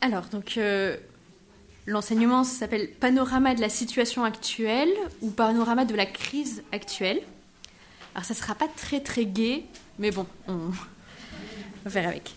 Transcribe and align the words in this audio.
Alors, 0.00 0.26
donc, 0.26 0.56
euh, 0.58 0.96
l'enseignement 1.86 2.44
s'appelle 2.44 2.88
Panorama 2.88 3.54
de 3.54 3.60
la 3.60 3.68
situation 3.68 4.22
actuelle 4.22 4.92
ou 5.22 5.30
Panorama 5.30 5.84
de 5.84 5.94
la 5.94 6.06
crise 6.06 6.62
actuelle. 6.70 7.20
Alors, 8.14 8.24
ça 8.24 8.34
ne 8.34 8.38
sera 8.38 8.54
pas 8.54 8.68
très 8.68 9.00
très 9.00 9.26
gai, 9.26 9.66
mais 9.98 10.12
bon, 10.12 10.26
on 10.46 10.70
va 11.84 11.90
faire 11.90 12.08
avec. 12.08 12.34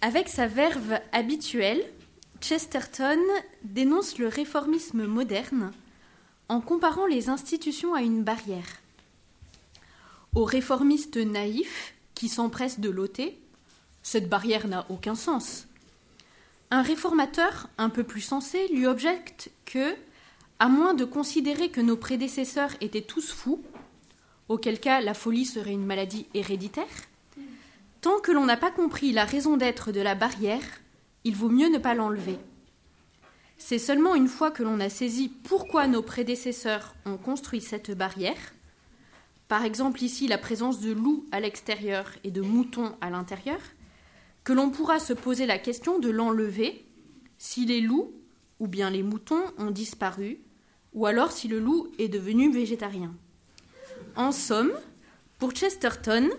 Avec 0.00 0.28
sa 0.28 0.48
verve 0.48 0.98
habituelle, 1.12 1.84
Chesterton 2.40 3.20
dénonce 3.62 4.18
le 4.18 4.26
réformisme 4.26 5.06
moderne 5.06 5.72
en 6.48 6.60
comparant 6.60 7.06
les 7.06 7.28
institutions 7.28 7.94
à 7.94 8.02
une 8.02 8.24
barrière. 8.24 8.80
Aux 10.34 10.44
réformistes 10.44 11.16
naïfs 11.18 11.94
qui 12.14 12.28
s'empressent 12.28 12.80
de 12.80 12.90
l'ôter, 12.90 13.38
cette 14.02 14.28
barrière 14.28 14.66
n'a 14.66 14.86
aucun 14.88 15.14
sens. 15.14 15.67
Un 16.70 16.82
réformateur 16.82 17.70
un 17.78 17.88
peu 17.88 18.04
plus 18.04 18.20
sensé 18.20 18.68
lui 18.68 18.86
objecte 18.86 19.50
que, 19.64 19.94
à 20.58 20.68
moins 20.68 20.92
de 20.92 21.04
considérer 21.04 21.70
que 21.70 21.80
nos 21.80 21.96
prédécesseurs 21.96 22.72
étaient 22.82 23.00
tous 23.00 23.32
fous, 23.32 23.62
auquel 24.48 24.78
cas 24.78 25.00
la 25.00 25.14
folie 25.14 25.46
serait 25.46 25.72
une 25.72 25.86
maladie 25.86 26.26
héréditaire, 26.34 26.84
tant 28.02 28.20
que 28.20 28.32
l'on 28.32 28.44
n'a 28.44 28.58
pas 28.58 28.70
compris 28.70 29.12
la 29.12 29.24
raison 29.24 29.56
d'être 29.56 29.92
de 29.92 30.00
la 30.00 30.14
barrière, 30.14 30.62
il 31.24 31.34
vaut 31.34 31.48
mieux 31.48 31.68
ne 31.68 31.78
pas 31.78 31.94
l'enlever. 31.94 32.38
C'est 33.56 33.78
seulement 33.78 34.14
une 34.14 34.28
fois 34.28 34.50
que 34.50 34.62
l'on 34.62 34.78
a 34.78 34.88
saisi 34.88 35.30
pourquoi 35.44 35.86
nos 35.86 36.02
prédécesseurs 36.02 36.94
ont 37.06 37.16
construit 37.16 37.60
cette 37.60 37.96
barrière, 37.96 38.52
par 39.48 39.64
exemple 39.64 40.02
ici 40.02 40.28
la 40.28 40.38
présence 40.38 40.80
de 40.80 40.92
loups 40.92 41.26
à 41.32 41.40
l'extérieur 41.40 42.10
et 42.24 42.30
de 42.30 42.42
moutons 42.42 42.94
à 43.00 43.08
l'intérieur, 43.08 43.60
que 44.48 44.54
l'on 44.54 44.70
pourra 44.70 44.98
se 44.98 45.12
poser 45.12 45.44
la 45.44 45.58
question 45.58 45.98
de 45.98 46.08
l'enlever 46.08 46.86
si 47.36 47.66
les 47.66 47.82
loups 47.82 48.14
ou 48.60 48.66
bien 48.66 48.88
les 48.88 49.02
moutons 49.02 49.44
ont 49.58 49.70
disparu, 49.70 50.40
ou 50.94 51.04
alors 51.04 51.32
si 51.32 51.48
le 51.48 51.60
loup 51.60 51.88
est 51.98 52.08
devenu 52.08 52.50
végétarien. 52.50 53.14
En 54.16 54.32
somme, 54.32 54.72
pour 55.38 55.50
Chesterton, 55.54 56.30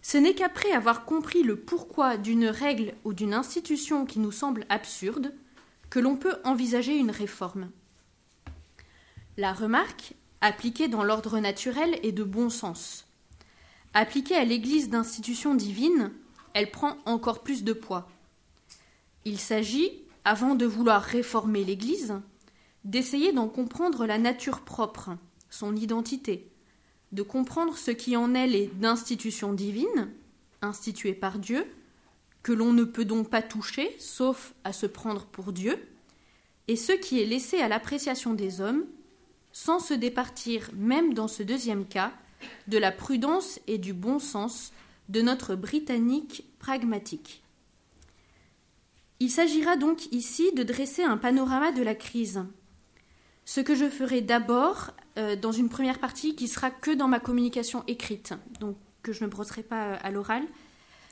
ce 0.00 0.16
n'est 0.16 0.32
qu'après 0.32 0.72
avoir 0.72 1.04
compris 1.04 1.42
le 1.42 1.56
pourquoi 1.56 2.16
d'une 2.16 2.46
règle 2.46 2.94
ou 3.04 3.12
d'une 3.12 3.34
institution 3.34 4.06
qui 4.06 4.18
nous 4.18 4.32
semble 4.32 4.64
absurde 4.70 5.34
que 5.90 6.00
l'on 6.00 6.16
peut 6.16 6.36
envisager 6.44 6.96
une 6.96 7.10
réforme. 7.10 7.68
La 9.36 9.52
remarque, 9.52 10.14
appliquée 10.40 10.88
dans 10.88 11.04
l'ordre 11.04 11.38
naturel, 11.38 11.98
est 12.02 12.12
de 12.12 12.24
bon 12.24 12.48
sens. 12.48 13.04
Appliquée 13.92 14.36
à 14.36 14.44
l'Église 14.46 14.88
d'institution 14.88 15.54
divine, 15.54 16.12
elle 16.54 16.70
prend 16.70 16.96
encore 17.06 17.42
plus 17.42 17.64
de 17.64 17.72
poids. 17.72 18.08
Il 19.24 19.38
s'agit, 19.38 19.90
avant 20.24 20.54
de 20.54 20.66
vouloir 20.66 21.02
réformer 21.02 21.64
l'Église, 21.64 22.14
d'essayer 22.84 23.32
d'en 23.32 23.48
comprendre 23.48 24.06
la 24.06 24.18
nature 24.18 24.60
propre, 24.60 25.10
son 25.50 25.76
identité, 25.76 26.50
de 27.12 27.22
comprendre 27.22 27.76
ce 27.76 27.90
qui 27.90 28.16
en 28.16 28.34
elle 28.34 28.54
est 28.54 28.68
d'institution 28.78 29.52
divine, 29.52 30.10
instituée 30.62 31.14
par 31.14 31.38
Dieu, 31.38 31.66
que 32.42 32.52
l'on 32.52 32.72
ne 32.72 32.84
peut 32.84 33.04
donc 33.04 33.30
pas 33.30 33.42
toucher, 33.42 33.94
sauf 33.98 34.54
à 34.64 34.72
se 34.72 34.86
prendre 34.86 35.26
pour 35.26 35.52
Dieu, 35.52 35.78
et 36.68 36.76
ce 36.76 36.92
qui 36.92 37.20
est 37.20 37.26
laissé 37.26 37.60
à 37.60 37.68
l'appréciation 37.68 38.34
des 38.34 38.60
hommes, 38.60 38.84
sans 39.52 39.78
se 39.78 39.94
départir, 39.94 40.70
même 40.74 41.14
dans 41.14 41.28
ce 41.28 41.42
deuxième 41.42 41.86
cas, 41.86 42.12
de 42.66 42.78
la 42.78 42.90
prudence 42.90 43.60
et 43.66 43.78
du 43.78 43.92
bon 43.92 44.18
sens 44.18 44.72
de 45.08 45.22
notre 45.22 45.54
Britannique 45.54 46.44
pragmatique. 46.58 47.42
Il 49.20 49.30
s'agira 49.30 49.76
donc 49.76 50.06
ici 50.12 50.52
de 50.52 50.62
dresser 50.62 51.04
un 51.04 51.16
panorama 51.16 51.70
de 51.70 51.82
la 51.82 51.94
crise. 51.94 52.44
Ce 53.44 53.60
que 53.60 53.74
je 53.74 53.88
ferai 53.88 54.20
d'abord 54.20 54.90
euh, 55.16 55.36
dans 55.36 55.52
une 55.52 55.68
première 55.68 55.98
partie 55.98 56.34
qui 56.34 56.48
sera 56.48 56.70
que 56.70 56.90
dans 56.90 57.08
ma 57.08 57.20
communication 57.20 57.84
écrite, 57.86 58.34
donc 58.60 58.76
que 59.02 59.12
je 59.12 59.22
ne 59.24 59.28
brosserai 59.28 59.62
pas 59.62 59.94
à 59.94 60.10
l'oral, 60.10 60.42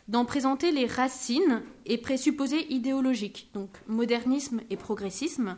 d'en 0.09 0.25
présenter 0.25 0.73
les 0.73 0.87
racines 0.87 1.63
et 1.87 1.99
présupposés 1.99 2.73
idéologiques, 2.73 3.51
donc 3.55 3.71
modernisme 3.87 4.61
et 4.71 4.77
progressisme. 4.77 5.57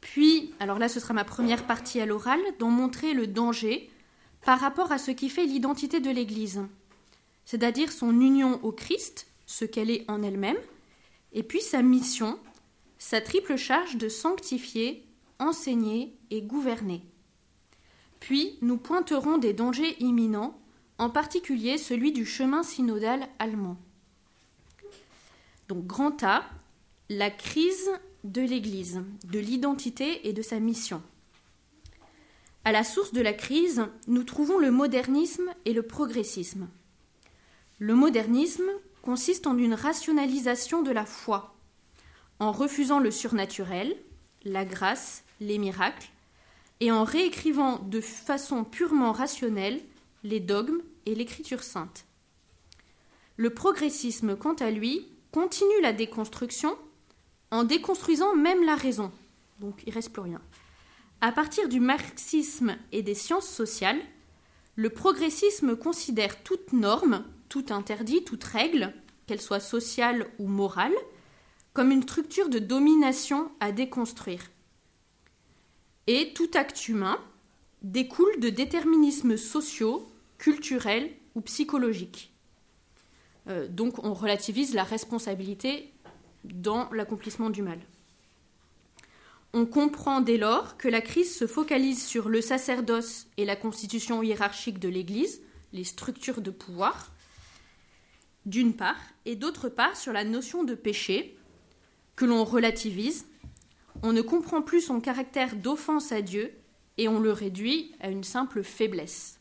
Puis, 0.00 0.52
alors 0.58 0.78
là 0.78 0.88
ce 0.88 0.98
sera 0.98 1.14
ma 1.14 1.24
première 1.24 1.66
partie 1.66 2.00
à 2.00 2.06
l'oral, 2.06 2.40
d'en 2.58 2.70
montrer 2.70 3.14
le 3.14 3.28
danger 3.28 3.90
par 4.44 4.60
rapport 4.60 4.92
à 4.92 4.98
ce 4.98 5.10
qui 5.10 5.28
fait 5.28 5.46
l'identité 5.46 6.00
de 6.00 6.10
l'Église, 6.10 6.62
c'est-à-dire 7.44 7.92
son 7.92 8.20
union 8.20 8.60
au 8.62 8.72
Christ, 8.72 9.26
ce 9.46 9.64
qu'elle 9.64 9.90
est 9.90 10.04
en 10.08 10.22
elle-même, 10.22 10.58
et 11.32 11.42
puis 11.42 11.60
sa 11.60 11.82
mission, 11.82 12.38
sa 12.98 13.20
triple 13.20 13.56
charge 13.56 13.96
de 13.96 14.08
sanctifier, 14.08 15.04
enseigner 15.38 16.14
et 16.30 16.42
gouverner. 16.42 17.02
Puis 18.20 18.58
nous 18.62 18.76
pointerons 18.76 19.38
des 19.38 19.52
dangers 19.52 19.96
imminents, 20.00 20.58
en 20.98 21.10
particulier 21.10 21.76
celui 21.76 22.12
du 22.12 22.24
chemin 22.24 22.62
synodal 22.62 23.26
allemand. 23.38 23.76
Donc 25.68 25.86
grand 25.86 26.22
A, 26.22 26.44
la 27.08 27.30
crise 27.30 27.90
de 28.22 28.42
l'Église, 28.42 29.02
de 29.24 29.38
l'identité 29.38 30.28
et 30.28 30.32
de 30.32 30.42
sa 30.42 30.60
mission. 30.60 31.02
À 32.66 32.72
la 32.72 32.82
source 32.82 33.12
de 33.12 33.20
la 33.20 33.34
crise, 33.34 33.84
nous 34.06 34.24
trouvons 34.24 34.58
le 34.58 34.70
modernisme 34.70 35.52
et 35.66 35.74
le 35.74 35.82
progressisme. 35.82 36.66
Le 37.78 37.94
modernisme 37.94 38.70
consiste 39.02 39.46
en 39.46 39.58
une 39.58 39.74
rationalisation 39.74 40.82
de 40.82 40.90
la 40.90 41.04
foi, 41.04 41.54
en 42.38 42.52
refusant 42.52 43.00
le 43.00 43.10
surnaturel, 43.10 43.94
la 44.44 44.64
grâce, 44.64 45.24
les 45.40 45.58
miracles, 45.58 46.08
et 46.80 46.90
en 46.90 47.04
réécrivant 47.04 47.80
de 47.80 48.00
façon 48.00 48.64
purement 48.64 49.12
rationnelle 49.12 49.80
les 50.22 50.40
dogmes 50.40 50.80
et 51.04 51.14
l'écriture 51.14 51.62
sainte. 51.62 52.06
Le 53.36 53.50
progressisme, 53.50 54.36
quant 54.36 54.54
à 54.54 54.70
lui, 54.70 55.06
continue 55.32 55.82
la 55.82 55.92
déconstruction 55.92 56.78
en 57.50 57.64
déconstruisant 57.64 58.34
même 58.34 58.64
la 58.64 58.74
raison. 58.74 59.12
Donc 59.60 59.82
il 59.86 59.92
reste 59.92 60.12
plus 60.12 60.22
rien. 60.22 60.40
À 61.24 61.32
partir 61.32 61.70
du 61.70 61.80
marxisme 61.80 62.76
et 62.92 63.00
des 63.02 63.14
sciences 63.14 63.48
sociales, 63.48 64.02
le 64.76 64.90
progressisme 64.90 65.74
considère 65.74 66.42
toute 66.42 66.74
norme, 66.74 67.24
tout 67.48 67.64
interdit, 67.70 68.24
toute 68.24 68.44
règle, 68.44 68.92
qu'elle 69.26 69.40
soit 69.40 69.58
sociale 69.58 70.26
ou 70.38 70.46
morale, 70.46 70.92
comme 71.72 71.92
une 71.92 72.02
structure 72.02 72.50
de 72.50 72.58
domination 72.58 73.50
à 73.58 73.72
déconstruire. 73.72 74.50
Et 76.08 76.34
tout 76.34 76.50
acte 76.52 76.88
humain 76.88 77.18
découle 77.80 78.38
de 78.38 78.50
déterminismes 78.50 79.38
sociaux, 79.38 80.12
culturels 80.36 81.10
ou 81.34 81.40
psychologiques. 81.40 82.34
Euh, 83.48 83.66
donc 83.66 84.04
on 84.04 84.12
relativise 84.12 84.74
la 84.74 84.84
responsabilité 84.84 85.90
dans 86.44 86.90
l'accomplissement 86.92 87.48
du 87.48 87.62
mal. 87.62 87.78
On 89.56 89.66
comprend 89.66 90.20
dès 90.20 90.36
lors 90.36 90.76
que 90.78 90.88
la 90.88 91.00
crise 91.00 91.32
se 91.32 91.46
focalise 91.46 92.04
sur 92.04 92.28
le 92.28 92.40
sacerdoce 92.40 93.28
et 93.36 93.44
la 93.44 93.54
constitution 93.54 94.20
hiérarchique 94.20 94.80
de 94.80 94.88
l'Église, 94.88 95.42
les 95.72 95.84
structures 95.84 96.40
de 96.40 96.50
pouvoir, 96.50 97.12
d'une 98.46 98.74
part, 98.74 99.00
et 99.26 99.36
d'autre 99.36 99.68
part 99.68 99.96
sur 99.96 100.12
la 100.12 100.24
notion 100.24 100.64
de 100.64 100.74
péché, 100.74 101.38
que 102.16 102.24
l'on 102.24 102.42
relativise, 102.42 103.26
on 104.02 104.12
ne 104.12 104.22
comprend 104.22 104.60
plus 104.60 104.80
son 104.80 105.00
caractère 105.00 105.54
d'offense 105.54 106.10
à 106.10 106.20
Dieu 106.20 106.52
et 106.98 107.06
on 107.06 107.20
le 107.20 107.30
réduit 107.30 107.94
à 108.00 108.08
une 108.08 108.24
simple 108.24 108.64
faiblesse. 108.64 109.38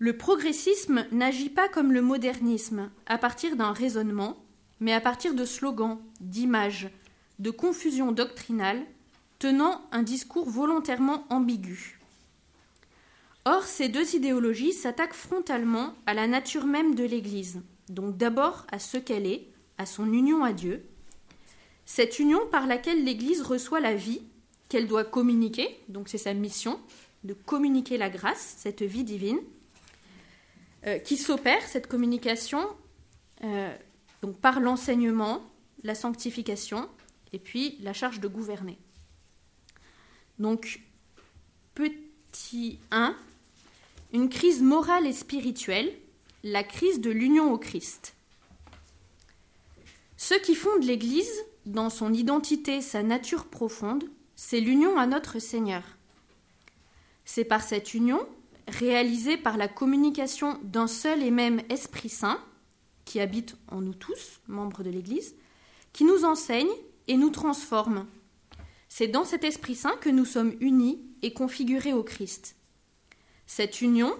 Le 0.00 0.16
progressisme 0.16 1.06
n'agit 1.12 1.50
pas 1.50 1.68
comme 1.68 1.92
le 1.92 2.02
modernisme, 2.02 2.90
à 3.06 3.16
partir 3.16 3.54
d'un 3.54 3.72
raisonnement, 3.72 4.44
mais 4.80 4.92
à 4.92 5.00
partir 5.00 5.34
de 5.34 5.44
slogans, 5.44 6.00
d'images, 6.20 6.90
de 7.38 7.50
confusion 7.50 8.12
doctrinale, 8.12 8.82
tenant 9.38 9.82
un 9.92 10.02
discours 10.02 10.48
volontairement 10.48 11.24
ambigu. 11.30 11.98
Or, 13.44 13.64
ces 13.64 13.88
deux 13.88 14.14
idéologies 14.14 14.72
s'attaquent 14.72 15.12
frontalement 15.12 15.94
à 16.06 16.14
la 16.14 16.26
nature 16.26 16.66
même 16.66 16.94
de 16.94 17.04
l'Église, 17.04 17.60
donc 17.88 18.16
d'abord 18.16 18.66
à 18.72 18.78
ce 18.78 18.96
qu'elle 18.96 19.26
est, 19.26 19.46
à 19.76 19.84
son 19.84 20.12
union 20.12 20.44
à 20.44 20.52
Dieu, 20.52 20.82
cette 21.84 22.18
union 22.18 22.40
par 22.50 22.66
laquelle 22.66 23.04
l'Église 23.04 23.42
reçoit 23.42 23.80
la 23.80 23.94
vie 23.94 24.22
qu'elle 24.68 24.86
doit 24.86 25.04
communiquer, 25.04 25.78
donc 25.88 26.08
c'est 26.08 26.18
sa 26.18 26.32
mission, 26.32 26.80
de 27.24 27.34
communiquer 27.34 27.98
la 27.98 28.08
grâce, 28.08 28.54
cette 28.58 28.82
vie 28.82 29.04
divine, 29.04 29.38
euh, 30.86 30.98
qui 30.98 31.16
s'opère, 31.16 31.62
cette 31.62 31.86
communication, 31.86 32.64
euh, 33.42 33.74
donc 34.22 34.38
par 34.38 34.60
l'enseignement, 34.60 35.42
la 35.82 35.94
sanctification, 35.94 36.88
et 37.34 37.38
puis 37.38 37.76
la 37.80 37.92
charge 37.92 38.20
de 38.20 38.28
gouverner. 38.28 38.78
Donc, 40.38 40.80
petit 41.74 42.78
1, 42.92 43.16
une 44.12 44.28
crise 44.28 44.62
morale 44.62 45.06
et 45.06 45.12
spirituelle, 45.12 45.92
la 46.44 46.62
crise 46.62 47.00
de 47.00 47.10
l'union 47.10 47.52
au 47.52 47.58
Christ. 47.58 48.14
Ce 50.16 50.34
qui 50.34 50.54
fonde 50.54 50.84
l'Église, 50.84 51.42
dans 51.66 51.90
son 51.90 52.12
identité, 52.12 52.80
sa 52.80 53.02
nature 53.02 53.46
profonde, 53.46 54.04
c'est 54.36 54.60
l'union 54.60 54.96
à 54.96 55.06
notre 55.06 55.40
Seigneur. 55.40 55.82
C'est 57.24 57.44
par 57.44 57.62
cette 57.62 57.94
union, 57.94 58.24
réalisée 58.68 59.36
par 59.36 59.56
la 59.56 59.66
communication 59.66 60.60
d'un 60.62 60.86
seul 60.86 61.22
et 61.22 61.32
même 61.32 61.62
Esprit 61.68 62.08
Saint, 62.08 62.40
qui 63.04 63.18
habite 63.18 63.56
en 63.68 63.80
nous 63.80 63.94
tous, 63.94 64.40
membres 64.46 64.84
de 64.84 64.90
l'Église, 64.90 65.34
qui 65.92 66.04
nous 66.04 66.24
enseigne 66.24 66.70
et 67.08 67.16
nous 67.16 67.30
transforme. 67.30 68.06
C'est 68.88 69.08
dans 69.08 69.24
cet 69.24 69.44
Esprit 69.44 69.74
Saint 69.74 69.96
que 70.00 70.08
nous 70.08 70.24
sommes 70.24 70.54
unis 70.60 71.02
et 71.22 71.32
configurés 71.32 71.92
au 71.92 72.02
Christ. 72.02 72.56
Cette 73.46 73.80
union 73.80 74.14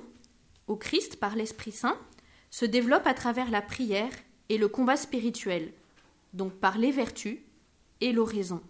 au 0.66 0.76
Christ 0.76 1.16
par 1.16 1.36
l'Esprit 1.36 1.72
Saint 1.72 1.98
se 2.50 2.64
développe 2.64 3.06
à 3.06 3.14
travers 3.14 3.50
la 3.50 3.62
prière 3.62 4.12
et 4.48 4.58
le 4.58 4.69
combat 4.69 4.96
spirituel, 4.96 5.72
donc 6.32 6.52
par 6.52 6.78
les 6.78 6.90
vertus 6.90 7.38
et 8.00 8.12
l'oraison. 8.12 8.60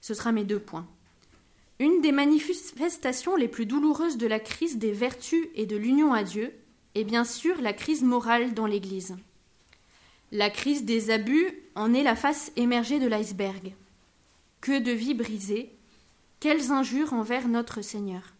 Ce 0.00 0.14
sera 0.14 0.32
mes 0.32 0.44
deux 0.44 0.60
points. 0.60 0.88
Une 1.78 2.00
des 2.00 2.12
manifestations 2.12 3.36
les 3.36 3.48
plus 3.48 3.66
douloureuses 3.66 4.16
de 4.16 4.26
la 4.26 4.40
crise 4.40 4.78
des 4.78 4.92
vertus 4.92 5.46
et 5.54 5.66
de 5.66 5.76
l'union 5.76 6.12
à 6.12 6.24
Dieu 6.24 6.52
est 6.94 7.04
bien 7.04 7.24
sûr 7.24 7.60
la 7.60 7.72
crise 7.72 8.02
morale 8.02 8.54
dans 8.54 8.66
l'Église. 8.66 9.16
La 10.30 10.50
crise 10.50 10.84
des 10.84 11.10
abus 11.10 11.48
en 11.74 11.94
est 11.94 12.02
la 12.02 12.14
face 12.14 12.52
émergée 12.56 12.98
de 12.98 13.06
l'iceberg. 13.06 13.74
Que 14.60 14.78
de 14.78 14.92
vies 14.92 15.14
brisées, 15.14 15.74
quelles 16.38 16.70
injures 16.70 17.14
envers 17.14 17.48
notre 17.48 17.80
Seigneur. 17.80 18.34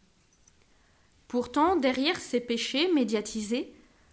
Pourtant, 1.29 1.76
derrière 1.76 2.20
ces 2.20 2.40
péchés 2.40 2.93
médiatisés, 2.93 3.73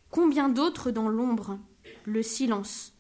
combien 0.10 0.48
d'autres 0.48 0.92
dans 0.92 1.10
l'ombre, 1.10 1.60
le 2.06 2.24
silence. 2.24 2.94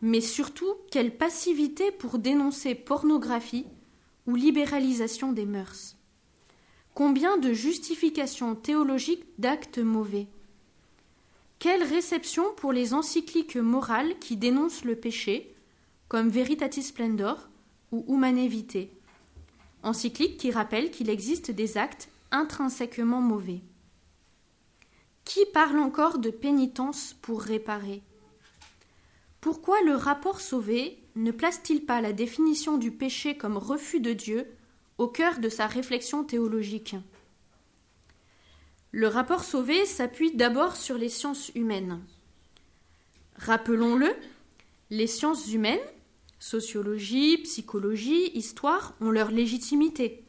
Mais 0.00 0.20
surtout, 0.20 0.74
quelle 0.92 1.16
passivité 1.16 1.90
pour 1.90 2.18
dénoncer 2.18 2.76
pornographie 2.76 3.66
ou 4.26 4.36
libéralisation 4.36 5.32
des 5.32 5.46
mœurs. 5.46 5.96
Combien 6.94 7.36
de 7.36 7.52
justifications 7.52 8.54
théologiques 8.54 9.24
d'actes 9.38 9.78
mauvais. 9.78 10.28
Quelle 11.58 11.82
réception 11.82 12.52
pour 12.54 12.72
les 12.72 12.94
encycliques 12.94 13.56
morales 13.56 14.16
qui 14.20 14.36
dénoncent 14.36 14.84
le 14.84 14.94
péché, 14.94 15.56
comme 16.06 16.28
Veritatis 16.28 16.84
Splendor 16.84 17.48
ou 17.90 18.04
Humane 18.08 18.48
encycliques 19.82 20.36
qui 20.36 20.52
rappellent 20.52 20.92
qu'il 20.92 21.10
existe 21.10 21.50
des 21.50 21.76
actes 21.76 22.08
intrinsèquement 22.30 23.20
mauvais. 23.20 23.60
Qui 25.24 25.44
parle 25.52 25.78
encore 25.78 26.18
de 26.18 26.30
pénitence 26.30 27.16
pour 27.22 27.42
réparer? 27.42 28.02
Pourquoi 29.40 29.82
le 29.82 29.94
rapport 29.94 30.40
sauvé 30.40 31.02
ne 31.16 31.32
place-t-il 31.32 31.84
pas 31.84 32.00
la 32.00 32.12
définition 32.12 32.76
du 32.76 32.92
péché 32.92 33.36
comme 33.36 33.56
refus 33.56 34.00
de 34.00 34.12
Dieu 34.12 34.46
au 34.96 35.08
cœur 35.08 35.38
de 35.40 35.48
sa 35.48 35.66
réflexion 35.66 36.22
théologique? 36.22 36.96
Le 38.92 39.06
rapport 39.06 39.44
sauvé 39.44 39.84
s'appuie 39.84 40.34
d'abord 40.34 40.76
sur 40.76 40.96
les 40.96 41.10
sciences 41.10 41.50
humaines. 41.54 42.00
Rappelons-le, 43.36 44.08
les 44.88 45.06
sciences 45.06 45.52
humaines, 45.52 45.78
sociologie, 46.38 47.36
psychologie, 47.38 48.30
histoire, 48.32 48.94
ont 49.02 49.10
leur 49.10 49.30
légitimité. 49.30 50.24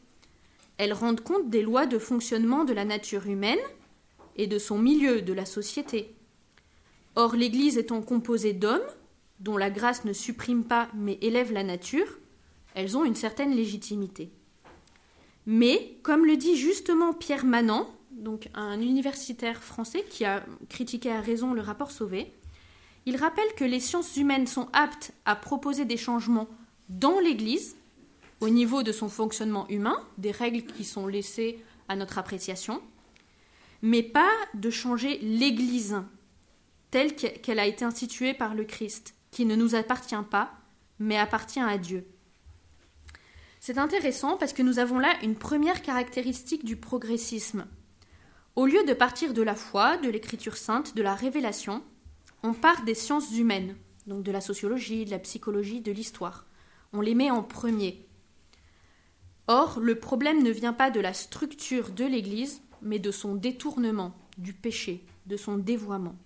Elles 0.78 0.92
rendent 0.92 1.22
compte 1.22 1.50
des 1.50 1.62
lois 1.62 1.86
de 1.86 1.98
fonctionnement 2.00 2.66
de 2.66 2.74
la 2.74 2.84
nature 2.84 3.28
humaine 3.28 3.60
et 4.36 4.48
de 4.48 4.60
son 4.60 4.78
milieu, 4.78 5.22
de 5.22 5.34
la 5.34 5.46
société. 5.46 6.14
Or, 7.16 7.36
l'Église 7.36 7.78
étant 7.78 8.02
composée 8.02 8.54
d'hommes, 8.54 8.82
dont 9.40 9.56
la 9.56 9.70
grâce 9.70 10.04
ne 10.04 10.14
supprime 10.14 10.66
pas 10.66 10.90
mais 10.94 11.18
élève 11.22 11.54
la 11.54 11.64
nature, 11.64 12.08
elles 12.76 12.98
ont 12.98 13.06
une 13.06 13.16
certaine 13.16 13.56
légitimité. 13.56 14.32
Mais, 15.46 15.98
comme 16.04 16.26
le 16.26 16.36
dit 16.36 16.58
justement 16.58 17.14
Pierre 17.14 17.46
Manant, 17.46 17.90
donc 18.20 18.50
un 18.54 18.80
universitaire 18.80 19.64
français 19.64 20.04
qui 20.10 20.26
a 20.26 20.44
critiqué 20.70 21.12
à 21.12 21.22
raison 21.22 21.54
le 21.54 21.62
rapport 21.62 21.92
Sauvé, 21.92 22.34
il 23.06 23.16
rappelle 23.16 23.54
que 23.56 23.64
les 23.64 23.80
sciences 23.80 24.18
humaines 24.18 24.48
sont 24.48 24.68
aptes 24.74 25.12
à 25.26 25.36
proposer 25.36 25.86
des 25.86 25.98
changements 25.98 26.48
dans 26.90 27.20
l'Église, 27.20 27.76
au 28.42 28.50
niveau 28.50 28.84
de 28.84 28.92
son 28.92 29.10
fonctionnement 29.10 29.68
humain, 29.70 29.98
des 30.18 30.32
règles 30.32 30.64
qui 30.64 30.86
sont 30.86 31.08
laissées 31.08 31.64
à 31.88 31.96
notre 31.96 32.18
appréciation, 32.18 32.82
mais 33.82 34.04
pas 34.04 34.32
de 34.54 34.70
changer 34.70 35.18
l'Église 35.20 35.98
telle 36.92 37.16
qu'elle 37.16 37.60
a 37.60 37.68
été 37.68 37.86
instituée 37.86 38.34
par 38.34 38.56
le 38.56 38.64
Christ 38.64 39.16
qui 39.32 39.46
ne 39.46 39.56
nous 39.56 39.76
appartient 39.76 40.16
pas, 40.30 40.52
mais 40.98 41.18
appartient 41.18 41.60
à 41.60 41.78
Dieu. 41.78 42.06
C'est 43.60 43.78
intéressant 43.78 44.38
parce 44.38 44.54
que 44.54 44.64
nous 44.64 44.80
avons 44.80 45.00
là 45.00 45.14
une 45.22 45.36
première 45.36 45.82
caractéristique 45.82 46.66
du 46.66 46.78
progressisme. 46.78 47.66
Au 48.60 48.66
lieu 48.66 48.84
de 48.84 48.94
partir 48.94 49.34
de 49.34 49.42
la 49.42 49.56
foi, 49.56 49.96
de 49.96 50.10
l'écriture 50.10 50.58
sainte, 50.58 50.94
de 50.94 51.02
la 51.02 51.16
révélation, 51.16 51.82
on 52.44 52.54
part 52.54 52.84
des 52.84 52.94
sciences 52.94 53.32
humaines, 53.38 53.78
donc 54.06 54.24
de 54.24 54.34
la 54.34 54.42
sociologie, 54.42 55.06
de 55.06 55.12
la 55.12 55.20
psychologie, 55.20 55.80
de 55.80 55.94
l'histoire. 55.94 56.46
On 56.92 57.00
les 57.00 57.16
met 57.16 57.32
en 57.32 57.42
premier. 57.42 58.06
Or, 59.48 59.80
le 59.80 59.96
problème 59.96 60.44
ne 60.44 60.52
vient 60.52 60.74
pas 60.74 60.92
de 60.92 61.00
la 61.00 61.14
structure 61.14 61.92
de 61.92 62.04
l'Église, 62.04 62.62
mais 62.82 63.00
de 63.00 63.12
son 63.12 63.34
détournement, 63.34 64.14
du 64.38 64.52
péché, 64.52 65.06
de 65.26 65.38
son 65.38 65.56
dévoiement. 65.56 66.18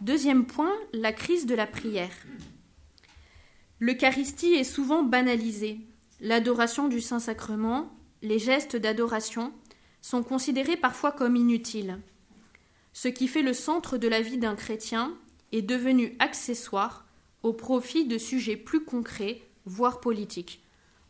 Deuxième 0.00 0.46
point, 0.46 0.76
la 0.92 1.12
crise 1.12 1.46
de 1.46 1.56
la 1.56 1.66
prière. 1.66 2.14
L'Eucharistie 3.80 4.54
est 4.54 4.62
souvent 4.62 5.02
banalisée. 5.02 5.80
L'adoration 6.20 6.86
du 6.86 7.00
Saint-Sacrement, 7.00 7.92
les 8.22 8.38
gestes 8.38 8.76
d'adoration 8.76 9.52
sont 10.08 10.22
considérés 10.22 10.78
parfois 10.78 11.12
comme 11.12 11.36
inutiles. 11.36 12.00
Ce 12.94 13.08
qui 13.08 13.28
fait 13.28 13.42
le 13.42 13.52
centre 13.52 13.98
de 13.98 14.08
la 14.08 14.22
vie 14.22 14.38
d'un 14.38 14.54
chrétien 14.54 15.14
est 15.52 15.60
devenu 15.60 16.16
accessoire 16.18 17.06
au 17.42 17.52
profit 17.52 18.06
de 18.06 18.16
sujets 18.16 18.56
plus 18.56 18.82
concrets, 18.84 19.42
voire 19.66 20.00
politiques. 20.00 20.62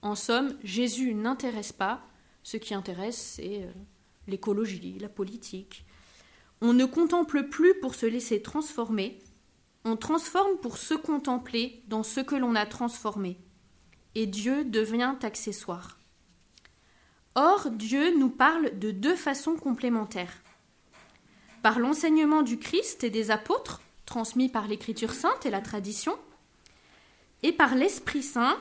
En 0.02 0.16
somme, 0.16 0.56
Jésus 0.64 1.14
n'intéresse 1.14 1.72
pas, 1.72 2.02
ce 2.42 2.56
qui 2.56 2.74
intéresse, 2.74 3.34
c'est 3.36 3.62
euh, 3.62 3.70
l'écologie, 4.26 4.98
la 4.98 5.08
politique, 5.08 5.84
on 6.60 6.72
ne 6.72 6.84
contemple 6.84 7.44
plus 7.44 7.78
pour 7.78 7.94
se 7.94 8.06
laisser 8.06 8.42
transformer, 8.42 9.20
on 9.84 9.96
transforme 9.96 10.56
pour 10.60 10.76
se 10.76 10.94
contempler 10.94 11.84
dans 11.86 12.02
ce 12.02 12.18
que 12.18 12.34
l'on 12.34 12.56
a 12.56 12.66
transformé. 12.66 13.38
Et 14.16 14.26
Dieu 14.26 14.64
devient 14.64 15.14
accessoire. 15.22 15.98
Or, 17.40 17.70
Dieu 17.70 18.18
nous 18.18 18.30
parle 18.30 18.76
de 18.80 18.90
deux 18.90 19.14
façons 19.14 19.54
complémentaires. 19.54 20.42
Par 21.62 21.78
l'enseignement 21.78 22.42
du 22.42 22.58
Christ 22.58 23.04
et 23.04 23.10
des 23.10 23.30
apôtres, 23.30 23.80
transmis 24.06 24.48
par 24.48 24.66
l'Écriture 24.66 25.12
sainte 25.12 25.46
et 25.46 25.50
la 25.50 25.60
tradition, 25.60 26.18
et 27.44 27.52
par 27.52 27.76
l'Esprit 27.76 28.24
Saint 28.24 28.58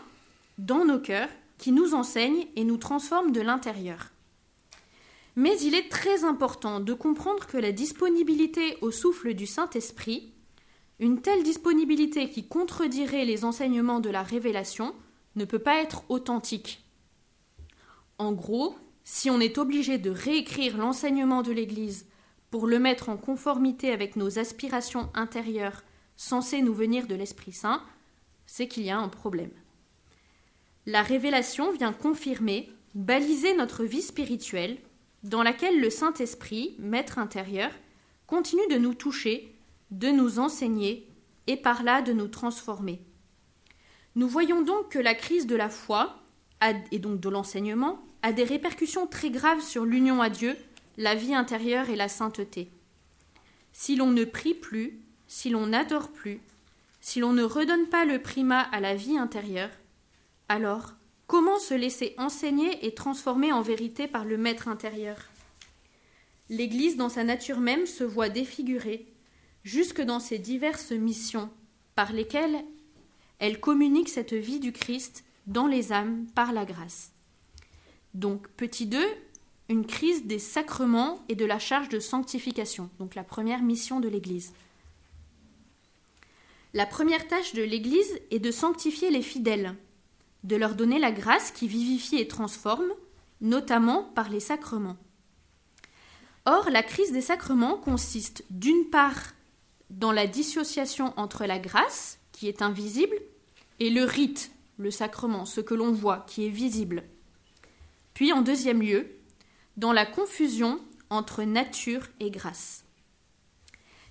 dans 0.59 0.85
nos 0.85 0.99
cœurs, 0.99 1.29
qui 1.57 1.71
nous 1.71 1.95
enseigne 1.95 2.45
et 2.55 2.63
nous 2.63 2.77
transforme 2.77 3.31
de 3.31 3.41
l'intérieur. 3.41 4.11
Mais 5.35 5.57
il 5.61 5.73
est 5.73 5.89
très 5.89 6.23
important 6.23 6.79
de 6.79 6.93
comprendre 6.93 7.47
que 7.47 7.57
la 7.57 7.71
disponibilité 7.71 8.77
au 8.81 8.91
souffle 8.91 9.33
du 9.33 9.47
Saint-Esprit, 9.47 10.31
une 10.99 11.23
telle 11.23 11.41
disponibilité 11.41 12.29
qui 12.29 12.47
contredirait 12.47 13.25
les 13.25 13.43
enseignements 13.43 14.01
de 14.01 14.11
la 14.11 14.21
révélation, 14.21 14.93
ne 15.35 15.45
peut 15.45 15.57
pas 15.57 15.81
être 15.81 16.03
authentique. 16.09 16.86
En 18.17 18.31
gros, 18.31 18.75
si 19.03 19.29
on 19.29 19.39
est 19.39 19.57
obligé 19.57 19.97
de 19.97 20.09
réécrire 20.09 20.77
l'enseignement 20.77 21.41
de 21.41 21.51
l'Église 21.51 22.07
pour 22.49 22.67
le 22.67 22.79
mettre 22.79 23.09
en 23.09 23.17
conformité 23.17 23.91
avec 23.91 24.15
nos 24.15 24.39
aspirations 24.39 25.09
intérieures 25.13 25.83
censées 26.15 26.61
nous 26.61 26.73
venir 26.73 27.07
de 27.07 27.15
l'Esprit 27.15 27.53
Saint, 27.53 27.83
c'est 28.45 28.67
qu'il 28.67 28.83
y 28.83 28.89
a 28.89 28.97
un 28.97 29.09
problème. 29.09 29.51
La 30.85 31.03
révélation 31.03 31.71
vient 31.71 31.93
confirmer, 31.93 32.71
baliser 32.95 33.55
notre 33.55 33.83
vie 33.83 34.01
spirituelle, 34.01 34.77
dans 35.23 35.43
laquelle 35.43 35.79
le 35.79 35.89
Saint-Esprit, 35.89 36.75
maître 36.79 37.19
intérieur, 37.19 37.71
continue 38.25 38.67
de 38.69 38.77
nous 38.77 38.93
toucher, 38.93 39.53
de 39.91 40.09
nous 40.09 40.39
enseigner 40.39 41.07
et 41.47 41.57
par 41.57 41.83
là 41.83 42.01
de 42.01 42.13
nous 42.13 42.27
transformer. 42.27 43.01
Nous 44.15 44.27
voyons 44.27 44.61
donc 44.61 44.89
que 44.89 44.99
la 44.99 45.13
crise 45.13 45.47
de 45.47 45.55
la 45.55 45.69
foi, 45.69 46.23
et 46.91 46.99
donc 46.99 47.19
de 47.19 47.29
l'enseignement, 47.29 47.99
a 48.21 48.33
des 48.33 48.43
répercussions 48.43 49.07
très 49.07 49.29
graves 49.29 49.61
sur 49.61 49.85
l'union 49.85 50.21
à 50.21 50.29
Dieu, 50.29 50.55
la 50.97 51.15
vie 51.15 51.35
intérieure 51.35 51.89
et 51.89 51.95
la 51.95 52.09
sainteté. 52.09 52.69
Si 53.73 53.95
l'on 53.95 54.11
ne 54.11 54.25
prie 54.25 54.55
plus, 54.55 54.99
si 55.27 55.49
l'on 55.49 55.67
n'adore 55.67 56.09
plus, 56.09 56.39
si 56.99 57.19
l'on 57.19 57.33
ne 57.33 57.43
redonne 57.43 57.87
pas 57.87 58.05
le 58.05 58.21
primat 58.21 58.61
à 58.61 58.79
la 58.79 58.95
vie 58.95 59.17
intérieure, 59.17 59.69
alors 60.49 60.93
Comment 61.27 61.59
se 61.59 61.73
laisser 61.73 62.15
enseigner 62.17 62.85
et 62.85 62.93
transformer 62.93 63.51
en 63.51 63.61
vérité 63.61 64.07
par 64.07 64.23
le 64.23 64.37
Maître 64.37 64.69
intérieur? 64.69 65.17
L'Église, 66.47 66.95
dans 66.95 67.09
sa 67.09 67.25
nature 67.25 67.59
même, 67.59 67.85
se 67.85 68.05
voit 68.05 68.29
défigurée, 68.29 69.05
jusque 69.65 70.01
dans 70.01 70.21
ses 70.21 70.39
diverses 70.39 70.93
missions, 70.93 71.49
par 71.95 72.13
lesquels 72.13 72.63
elle 73.39 73.59
communique 73.59 74.07
cette 74.07 74.33
vie 74.33 74.61
du 74.61 74.71
Christ 74.71 75.25
dans 75.47 75.67
les 75.67 75.91
âmes 75.91 76.27
par 76.35 76.53
la 76.53 76.65
grâce. 76.65 77.11
Donc, 78.13 78.47
petit 78.49 78.85
2, 78.85 78.99
une 79.69 79.85
crise 79.85 80.25
des 80.25 80.39
sacrements 80.39 81.23
et 81.29 81.35
de 81.35 81.45
la 81.45 81.59
charge 81.59 81.89
de 81.89 81.99
sanctification, 81.99 82.89
donc 82.99 83.15
la 83.15 83.23
première 83.23 83.61
mission 83.61 83.99
de 83.99 84.07
l'Église. 84.07 84.53
La 86.73 86.85
première 86.85 87.27
tâche 87.27 87.53
de 87.53 87.63
l'Église 87.63 88.19
est 88.31 88.39
de 88.39 88.51
sanctifier 88.51 89.09
les 89.09 89.21
fidèles, 89.21 89.75
de 90.43 90.55
leur 90.55 90.75
donner 90.75 90.99
la 90.99 91.11
grâce 91.11 91.51
qui 91.51 91.67
vivifie 91.67 92.17
et 92.17 92.27
transforme, 92.27 92.91
notamment 93.41 94.03
par 94.15 94.29
les 94.29 94.39
sacrements. 94.39 94.97
Or, 96.45 96.69
la 96.69 96.83
crise 96.83 97.11
des 97.11 97.21
sacrements 97.21 97.77
consiste 97.77 98.43
d'une 98.49 98.89
part 98.89 99.33
dans 99.89 100.11
la 100.11 100.27
dissociation 100.27 101.13
entre 101.17 101.45
la 101.45 101.59
grâce, 101.59 102.19
qui 102.31 102.47
est 102.47 102.61
invisible, 102.61 103.15
et 103.79 103.89
le 103.89 104.03
rite, 104.03 104.51
le 104.77 104.91
sacrement, 104.91 105.45
ce 105.45 105.61
que 105.61 105.73
l'on 105.73 105.91
voit, 105.91 106.25
qui 106.27 106.45
est 106.45 106.49
visible. 106.49 107.03
Puis, 108.13 108.31
en 108.33 108.41
deuxième 108.41 108.81
lieu, 108.81 109.07
dans 109.75 109.93
la 109.93 110.05
confusion 110.05 110.79
entre 111.09 111.43
nature 111.43 112.07
et 112.19 112.31
grâce. 112.31 112.83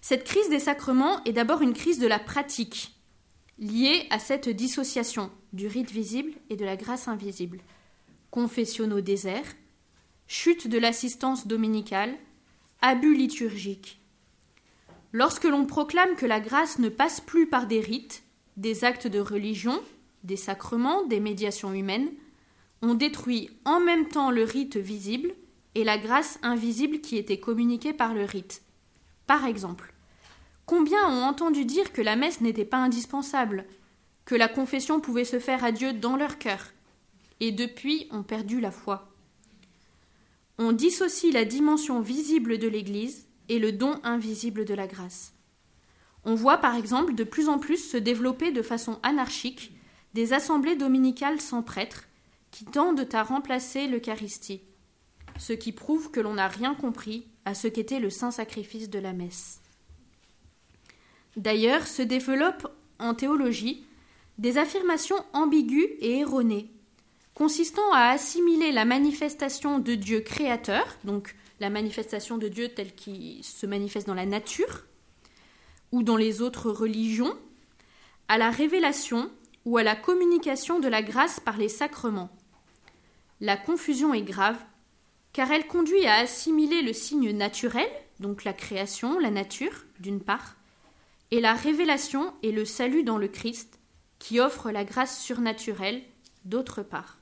Cette 0.01 0.25
crise 0.25 0.49
des 0.49 0.61
sacrements 0.61 1.23
est 1.25 1.33
d'abord 1.33 1.63
une 1.63 1.73
crise 1.73 1.99
de 1.99 2.07
la 2.07 2.19
pratique, 2.19 2.95
liée 3.59 4.07
à 4.11 4.19
cette 4.19 4.49
dissociation 4.49 5.31
du 5.53 5.67
rite 5.67 5.91
visible 5.91 6.33
et 6.51 6.57
de 6.57 6.65
la 6.65 6.77
grâce 6.77 7.09
invisible. 7.09 7.61
Confessionnaux 8.31 9.01
déserts, 9.01 9.55
chute 10.29 10.69
de 10.69 10.79
l'assistance 10.79 11.47
dominicale, 11.47 12.15
abus 12.83 13.15
liturgiques. 13.15 14.01
Lorsque 15.13 15.45
l'on 15.45 15.67
proclame 15.67 16.15
que 16.17 16.27
la 16.27 16.41
grâce 16.41 16.79
ne 16.79 16.89
passe 16.89 17.21
plus 17.21 17.49
par 17.49 17.67
des 17.67 17.81
rites, 17.81 18.23
des 18.57 18.85
actes 18.85 19.07
de 19.07 19.19
religion, 19.19 19.83
des 20.27 20.37
sacrements, 20.37 21.05
des 21.07 21.21
médiations 21.21 21.73
humaines, 21.73 22.11
on 22.83 22.95
détruit 22.95 23.51
en 23.65 23.81
même 23.81 24.09
temps 24.09 24.31
le 24.31 24.43
rite 24.43 24.77
visible 24.77 25.35
et 25.75 25.85
la 25.85 25.99
grâce 25.99 26.39
invisible 26.43 27.01
qui 27.01 27.17
était 27.17 27.41
communiquée 27.41 27.93
par 27.93 28.13
le 28.13 28.25
rite. 28.25 28.63
Par 29.27 29.47
exemple, 29.47 29.95
combien 30.67 31.09
ont 31.09 31.23
entendu 31.23 31.65
dire 31.65 31.93
que 31.93 32.03
la 32.03 32.17
messe 32.17 32.41
n'était 32.41 32.65
pas 32.65 32.79
indispensable, 32.79 33.67
que 34.25 34.35
la 34.35 34.49
confession 34.49 35.01
pouvait 35.01 35.25
se 35.25 35.39
faire 35.39 35.65
à 35.65 35.73
Dieu 35.73 35.93
dans 35.93 36.17
leur 36.17 36.39
cœur, 36.39 36.73
et 37.41 37.53
depuis 37.53 38.09
ont 38.11 38.23
perdu 38.23 38.61
la 38.61 38.71
foi. 38.71 39.13
On 40.59 40.73
dissocie 40.73 41.33
la 41.33 41.45
dimension 41.45 42.01
visible 42.01 42.59
de 42.59 42.67
l'Église 42.67 43.29
et 43.49 43.59
le 43.59 43.73
don 43.73 44.01
invisible 44.03 44.65
de 44.65 44.75
la 44.75 44.87
grâce. 44.87 45.35
On 46.25 46.35
voit 46.35 46.59
par 46.59 46.75
exemple 46.75 47.15
de 47.15 47.23
plus 47.23 47.49
en 47.49 47.59
plus 47.59 47.77
se 47.77 47.97
développer 47.97 48.51
de 48.51 48.63
façon 48.63 48.99
anarchique 49.05 49.76
des 50.17 50.33
assemblées 50.33 50.77
dominicales 50.77 51.43
sans 51.43 51.63
prêtre 51.63 52.05
qui 52.51 52.65
tendent 52.65 53.07
à 53.13 53.23
remplacer 53.23 53.87
l'Eucharistie 53.87 54.63
ce 55.39 55.53
qui 55.53 55.73
prouve 55.73 56.11
que 56.11 56.21
l'on 56.21 56.33
n'a 56.35 56.49
rien 56.49 56.75
compris 56.75 57.27
à 57.45 57.55
ce 57.55 57.69
qu'était 57.69 58.01
le 58.01 58.09
saint 58.09 58.31
sacrifice 58.31 58.89
de 58.89 58.99
la 58.99 59.13
messe. 59.13 59.61
D'ailleurs, 61.37 61.87
se 61.87 62.01
développent 62.01 62.73
en 62.99 63.13
théologie 63.13 63.85
des 64.39 64.57
affirmations 64.57 65.23
ambiguës 65.35 65.91
et 66.01 66.21
erronées, 66.21 66.71
consistant 67.35 67.93
à 67.93 68.09
assimiler 68.09 68.73
la 68.73 68.87
manifestation 68.87 69.79
de 69.79 69.95
Dieu 69.95 70.21
créateur, 70.21 70.87
donc 71.05 71.37
la 71.61 71.69
manifestation 71.69 72.39
de 72.39 72.49
Dieu 72.49 72.69
telle 72.69 72.95
qu'il 72.95 73.45
se 73.45 73.67
manifeste 73.67 74.07
dans 74.07 74.15
la 74.15 74.25
nature 74.25 74.87
ou 75.93 76.03
dans 76.03 76.17
les 76.17 76.41
autres 76.41 76.71
religions, 76.71 77.37
à 78.29 78.39
la 78.39 78.51
révélation 78.51 79.31
ou 79.67 79.77
à 79.77 79.83
la 79.83 79.97
communication 79.97 80.81
de 80.81 80.89
la 80.89 81.03
grâce 81.03 81.41
par 81.41 81.59
les 81.59 81.69
sacrements. 81.69 82.31
La 83.41 83.59
confusion 83.59 84.15
est 84.15 84.23
grave 84.23 84.59
car 85.35 85.51
elle 85.51 85.67
conduit 85.67 86.07
à 86.07 86.15
assimiler 86.15 86.81
le 86.81 86.95
signe 86.95 87.33
naturel, 87.33 87.91
donc 88.21 88.45
la 88.45 88.55
création, 88.55 89.19
la 89.19 89.31
nature, 89.31 89.85
d'une 90.01 90.23
part, 90.23 90.57
et 91.31 91.43
la 91.43 91.53
révélation 91.53 92.33
et 92.43 92.53
le 92.53 92.65
salut 92.65 93.03
dans 93.03 93.19
le 93.19 93.29
Christ, 93.29 93.79
qui 94.19 94.41
offre 94.41 94.71
la 94.71 94.85
grâce 94.85 95.21
surnaturelle, 95.21 96.01
d'autre 96.47 96.83
part. 96.83 97.19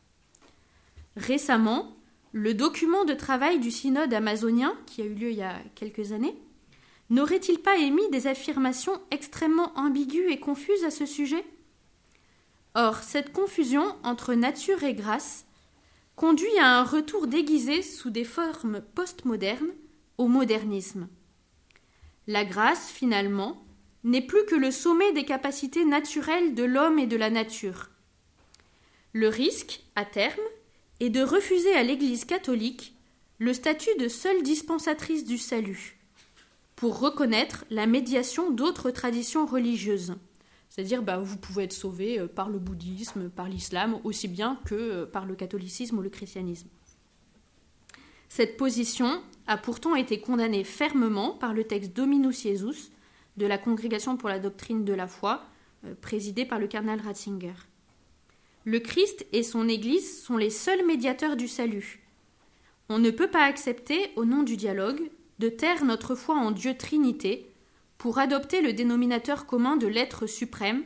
Récemment, 1.17 1.97
le 2.31 2.55
document 2.55 3.05
de 3.05 3.15
travail 3.15 3.59
du 3.59 3.73
synode 3.73 4.15
amazonien, 4.15 4.77
qui 4.87 5.03
a 5.03 5.07
eu 5.07 5.15
lieu 5.15 5.31
il 5.31 5.39
y 5.39 5.43
a 5.43 5.59
quelques 5.75 6.13
années, 6.13 6.39
n'aurait-il 7.11 7.59
pas 7.59 7.79
émis 7.79 8.09
des 8.11 8.29
affirmations 8.29 9.01
extrêmement 9.11 9.73
ambiguës 9.77 10.31
et 10.31 10.39
confuses 10.39 10.85
à 10.85 10.93
ce 10.93 11.07
sujet? 11.07 11.45
Or, 12.75 12.99
cette 13.02 13.33
confusion 13.33 13.85
entre 14.02 14.35
nature 14.35 14.83
et 14.83 14.95
grâce 14.95 15.47
conduit 16.16 16.59
à 16.59 16.78
un 16.78 16.85
retour 16.85 17.26
déguisé 17.26 17.83
sous 17.83 18.11
des 18.11 18.25
formes 18.25 18.81
postmodernes 18.95 19.73
au 20.19 20.26
modernisme. 20.26 21.09
La 22.26 22.45
grâce, 22.45 22.90
finalement, 22.90 23.64
n'est 24.02 24.23
plus 24.26 24.45
que 24.47 24.54
le 24.54 24.71
sommet 24.71 25.12
des 25.12 25.25
capacités 25.25 25.85
naturelles 25.85 26.54
de 26.54 26.64
l'homme 26.64 26.99
et 26.99 27.07
de 27.07 27.16
la 27.16 27.31
nature. 27.31 27.90
Le 29.12 29.28
risque, 29.28 29.81
à 29.95 30.04
terme, 30.04 30.43
est 31.00 31.11
de 31.11 31.23
refuser 31.23 31.75
à 31.75 31.83
l'Église 31.83 32.25
catholique 32.25 32.95
le 33.38 33.52
statut 33.52 33.95
de 33.99 34.09
seule 34.09 34.43
dispensatrice 34.43 35.25
du 35.25 35.38
salut, 35.38 35.99
pour 36.76 36.99
reconnaître 36.99 37.64
la 37.71 37.87
médiation 37.87 38.50
d'autres 38.50 38.90
traditions 38.90 39.47
religieuses. 39.47 40.14
C'est-à-dire, 40.75 41.04
bah, 41.04 41.19
vous 41.19 41.37
pouvez 41.37 41.64
être 41.64 41.73
sauvé 41.73 42.19
euh, 42.19 42.26
par 42.26 42.49
le 42.49 42.59
bouddhisme, 42.59 43.31
par 43.31 43.49
l'islam, 43.49 44.00
aussi 44.02 44.26
bien 44.26 44.59
que 44.64 44.75
euh, 44.75 45.07
par 45.07 45.25
le 45.25 45.37
catholicisme 45.37 45.99
ou 45.99 46.02
le 46.02 46.11
christianisme. 46.11 46.66
Cette 48.28 48.57
position 48.57 49.23
a 49.47 49.57
pourtant 49.57 49.95
été 49.95 50.19
condamnée 50.19 50.64
fermement 50.64 51.31
par 51.31 51.54
le 51.54 51.62
texte 51.62 51.93
Dominus 51.93 52.43
Jesus 52.43 52.90
de 53.37 53.47
la 53.47 53.57
Congrégation 53.57 54.16
pour 54.16 54.28
la 54.28 54.40
doctrine 54.40 54.85
de 54.85 54.93
la 54.93 55.07
foi, 55.07 55.45
euh, 55.85 55.95
présidée 55.95 56.45
par 56.45 56.59
le 56.59 56.66
cardinal 56.66 57.00
Ratzinger. 57.00 57.54
Le 58.64 58.81
Christ 58.81 59.26
et 59.31 59.45
son 59.45 59.69
Église 59.69 60.25
sont 60.25 60.37
les 60.37 60.50
seuls 60.50 60.85
médiateurs 60.85 61.37
du 61.37 61.47
salut. 61.47 62.02
On 62.88 62.99
ne 62.99 63.12
peut 63.12 63.31
pas 63.31 63.45
accepter, 63.45 64.11
au 64.16 64.25
nom 64.25 64.43
du 64.43 64.57
dialogue, 64.57 65.09
de 65.38 65.49
taire 65.49 65.85
notre 65.85 66.16
foi 66.16 66.35
en 66.35 66.50
Dieu 66.50 66.76
Trinité, 66.76 67.54
pour 68.05 68.19
adopter 68.19 68.61
le 68.61 68.75
dénominateur 68.75 69.47
commun 69.47 69.79
de 69.79 69.87
l'être 69.87 70.27
suprême, 70.27 70.83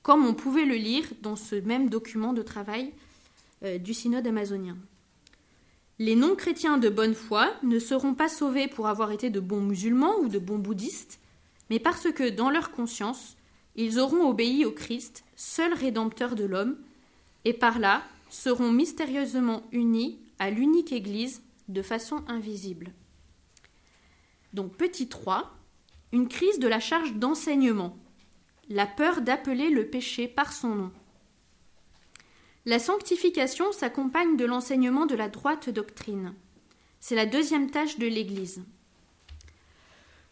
comme 0.00 0.24
on 0.24 0.32
pouvait 0.32 0.64
le 0.64 0.76
lire 0.76 1.04
dans 1.20 1.36
ce 1.36 1.54
même 1.54 1.90
document 1.90 2.32
de 2.32 2.40
travail 2.40 2.94
euh, 3.62 3.76
du 3.76 3.92
synode 3.92 4.26
amazonien. 4.26 4.78
Les 5.98 6.16
non-chrétiens 6.16 6.78
de 6.78 6.88
bonne 6.88 7.14
foi 7.14 7.52
ne 7.62 7.78
seront 7.78 8.14
pas 8.14 8.30
sauvés 8.30 8.68
pour 8.68 8.86
avoir 8.86 9.12
été 9.12 9.28
de 9.28 9.38
bons 9.38 9.60
musulmans 9.60 10.16
ou 10.20 10.28
de 10.28 10.38
bons 10.38 10.56
bouddhistes, 10.56 11.20
mais 11.68 11.78
parce 11.78 12.10
que, 12.10 12.30
dans 12.30 12.48
leur 12.48 12.70
conscience, 12.70 13.36
ils 13.76 13.98
auront 13.98 14.26
obéi 14.26 14.64
au 14.64 14.72
Christ, 14.72 15.24
seul 15.36 15.74
rédempteur 15.74 16.34
de 16.34 16.44
l'homme, 16.44 16.78
et 17.44 17.52
par 17.52 17.80
là 17.80 18.02
seront 18.30 18.72
mystérieusement 18.72 19.62
unis 19.72 20.18
à 20.38 20.48
l'unique 20.48 20.92
Église 20.92 21.42
de 21.68 21.82
façon 21.82 22.24
invisible. 22.28 22.94
Donc 24.54 24.74
petit 24.78 25.10
3, 25.10 25.52
une 26.12 26.28
crise 26.28 26.58
de 26.58 26.68
la 26.68 26.80
charge 26.80 27.14
d'enseignement, 27.14 27.96
la 28.68 28.86
peur 28.86 29.22
d'appeler 29.22 29.70
le 29.70 29.86
péché 29.86 30.28
par 30.28 30.52
son 30.52 30.74
nom. 30.74 30.92
La 32.64 32.78
sanctification 32.78 33.72
s'accompagne 33.72 34.36
de 34.36 34.44
l'enseignement 34.44 35.06
de 35.06 35.16
la 35.16 35.28
droite 35.28 35.70
doctrine. 35.70 36.34
C'est 37.00 37.16
la 37.16 37.26
deuxième 37.26 37.70
tâche 37.70 37.98
de 37.98 38.06
l'Église. 38.06 38.62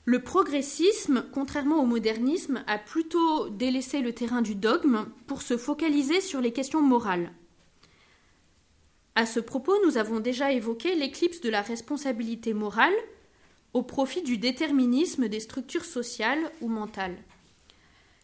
Le 0.04 0.22
progressisme, 0.22 1.24
contrairement 1.32 1.82
au 1.82 1.86
modernisme, 1.86 2.62
a 2.66 2.78
plutôt 2.78 3.48
délaissé 3.48 4.00
le 4.00 4.12
terrain 4.12 4.42
du 4.42 4.54
dogme 4.54 5.06
pour 5.26 5.42
se 5.42 5.56
focaliser 5.56 6.20
sur 6.20 6.40
les 6.40 6.52
questions 6.52 6.82
morales. 6.82 7.32
À 9.14 9.26
ce 9.26 9.40
propos, 9.40 9.74
nous 9.84 9.98
avons 9.98 10.20
déjà 10.20 10.52
évoqué 10.52 10.94
l'éclipse 10.94 11.40
de 11.40 11.50
la 11.50 11.62
responsabilité 11.62 12.54
morale 12.54 12.94
au 13.72 13.82
profit 13.82 14.22
du 14.22 14.38
déterminisme 14.38 15.28
des 15.28 15.40
structures 15.40 15.84
sociales 15.84 16.50
ou 16.60 16.68
mentales. 16.68 17.18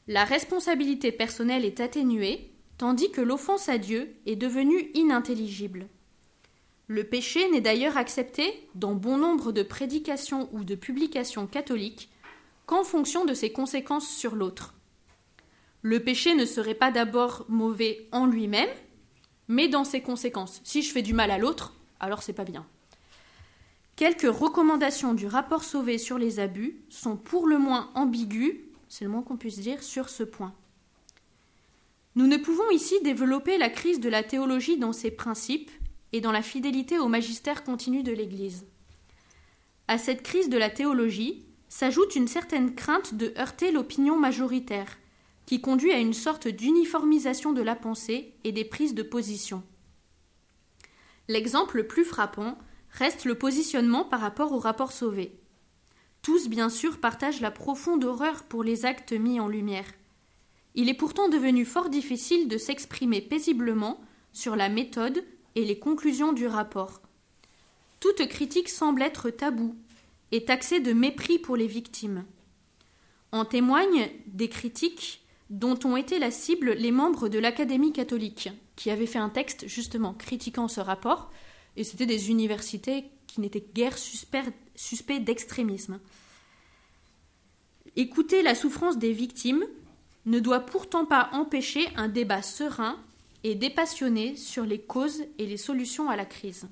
La 0.08 0.24
responsabilité 0.24 1.12
personnelle 1.12 1.64
est 1.64 1.80
atténuée, 1.80 2.52
tandis 2.78 3.10
que 3.10 3.20
l'offense 3.20 3.68
à 3.68 3.78
Dieu 3.78 4.14
est 4.26 4.36
devenue 4.36 4.90
inintelligible. 4.94 5.88
Le 6.88 7.02
péché 7.02 7.50
n'est 7.50 7.60
d'ailleurs 7.60 7.96
accepté, 7.96 8.68
dans 8.76 8.94
bon 8.94 9.18
nombre 9.18 9.50
de 9.50 9.62
prédications 9.62 10.48
ou 10.52 10.62
de 10.62 10.76
publications 10.76 11.48
catholiques, 11.48 12.10
qu'en 12.66 12.84
fonction 12.84 13.24
de 13.24 13.34
ses 13.34 13.50
conséquences 13.50 14.08
sur 14.08 14.36
l'autre. 14.36 14.74
Le 15.82 16.00
péché 16.00 16.34
ne 16.34 16.44
serait 16.44 16.74
pas 16.74 16.92
d'abord 16.92 17.44
mauvais 17.48 18.08
en 18.12 18.26
lui-même, 18.26 18.68
mais 19.48 19.68
dans 19.68 19.84
ses 19.84 20.00
conséquences. 20.00 20.60
Si 20.64 20.82
je 20.82 20.92
fais 20.92 21.02
du 21.02 21.14
mal 21.14 21.30
à 21.30 21.38
l'autre, 21.38 21.74
alors 21.98 22.22
c'est 22.22 22.32
pas 22.32 22.44
bien. 22.44 22.66
Quelques 23.96 24.30
recommandations 24.30 25.14
du 25.14 25.26
rapport 25.26 25.64
Sauvé 25.64 25.96
sur 25.96 26.18
les 26.18 26.38
abus 26.38 26.76
sont 26.90 27.16
pour 27.16 27.46
le 27.46 27.58
moins 27.58 27.90
ambiguës, 27.94 28.56
c'est 28.88 29.06
le 29.06 29.10
moins 29.10 29.22
qu'on 29.22 29.38
puisse 29.38 29.58
dire, 29.58 29.82
sur 29.82 30.10
ce 30.10 30.22
point. 30.22 30.54
Nous 32.14 32.26
ne 32.26 32.36
pouvons 32.36 32.70
ici 32.70 32.94
développer 33.02 33.56
la 33.56 33.70
crise 33.70 33.98
de 33.98 34.10
la 34.10 34.22
théologie 34.22 34.76
dans 34.76 34.92
ses 34.92 35.10
principes 35.10 35.70
et 36.12 36.20
dans 36.20 36.30
la 36.30 36.42
fidélité 36.42 36.98
au 36.98 37.08
magistère 37.08 37.64
continu 37.64 38.02
de 38.02 38.12
l'Église. 38.12 38.66
À 39.88 39.96
cette 39.96 40.22
crise 40.22 40.50
de 40.50 40.58
la 40.58 40.68
théologie 40.68 41.46
s'ajoute 41.70 42.16
une 42.16 42.28
certaine 42.28 42.74
crainte 42.74 43.14
de 43.14 43.32
heurter 43.38 43.72
l'opinion 43.72 44.18
majoritaire, 44.18 44.98
qui 45.46 45.62
conduit 45.62 45.92
à 45.92 45.98
une 45.98 46.12
sorte 46.12 46.48
d'uniformisation 46.48 47.54
de 47.54 47.62
la 47.62 47.76
pensée 47.76 48.34
et 48.44 48.52
des 48.52 48.64
prises 48.64 48.94
de 48.94 49.02
position. 49.02 49.62
L'exemple 51.28 51.78
le 51.78 51.86
plus 51.86 52.04
frappant 52.04 52.58
reste 52.90 53.24
le 53.24 53.34
positionnement 53.34 54.04
par 54.04 54.20
rapport 54.20 54.52
au 54.52 54.58
rapport 54.58 54.92
Sauvé. 54.92 55.38
Tous, 56.22 56.48
bien 56.48 56.68
sûr, 56.68 56.98
partagent 56.98 57.40
la 57.40 57.50
profonde 57.50 58.04
horreur 58.04 58.42
pour 58.44 58.64
les 58.64 58.84
actes 58.84 59.12
mis 59.12 59.38
en 59.38 59.48
lumière. 59.48 59.86
Il 60.74 60.88
est 60.88 60.94
pourtant 60.94 61.28
devenu 61.28 61.64
fort 61.64 61.88
difficile 61.88 62.48
de 62.48 62.58
s'exprimer 62.58 63.20
paisiblement 63.20 64.00
sur 64.32 64.56
la 64.56 64.68
méthode 64.68 65.24
et 65.54 65.64
les 65.64 65.78
conclusions 65.78 66.32
du 66.32 66.46
rapport. 66.46 67.00
Toute 68.00 68.28
critique 68.28 68.68
semble 68.68 69.02
être 69.02 69.30
taboue 69.30 69.74
et 70.32 70.44
taxée 70.44 70.80
de 70.80 70.92
mépris 70.92 71.38
pour 71.38 71.56
les 71.56 71.66
victimes. 71.66 72.24
En 73.32 73.44
témoignent 73.44 74.10
des 74.26 74.48
critiques 74.48 75.24
dont 75.48 75.78
ont 75.84 75.96
été 75.96 76.18
la 76.18 76.30
cible 76.30 76.72
les 76.72 76.90
membres 76.90 77.28
de 77.28 77.38
l'Académie 77.38 77.92
catholique, 77.92 78.50
qui 78.74 78.90
avaient 78.90 79.06
fait 79.06 79.18
un 79.18 79.28
texte 79.28 79.66
justement 79.68 80.12
critiquant 80.12 80.68
ce 80.68 80.80
rapport, 80.80 81.30
et 81.76 81.84
c'était 81.84 82.06
des 82.06 82.30
universités 82.30 83.04
qui 83.26 83.40
n'étaient 83.40 83.64
guère 83.74 83.98
suspects 83.98 85.20
d'extrémisme. 85.20 86.00
Écouter 87.96 88.42
la 88.42 88.54
souffrance 88.54 88.98
des 88.98 89.12
victimes 89.12 89.64
ne 90.26 90.40
doit 90.40 90.60
pourtant 90.60 91.06
pas 91.06 91.30
empêcher 91.32 91.86
un 91.96 92.08
débat 92.08 92.42
serein 92.42 92.98
et 93.44 93.54
dépassionné 93.54 94.36
sur 94.36 94.64
les 94.64 94.80
causes 94.80 95.22
et 95.38 95.46
les 95.46 95.56
solutions 95.56 96.10
à 96.10 96.16
la 96.16 96.24
crise. 96.24 96.68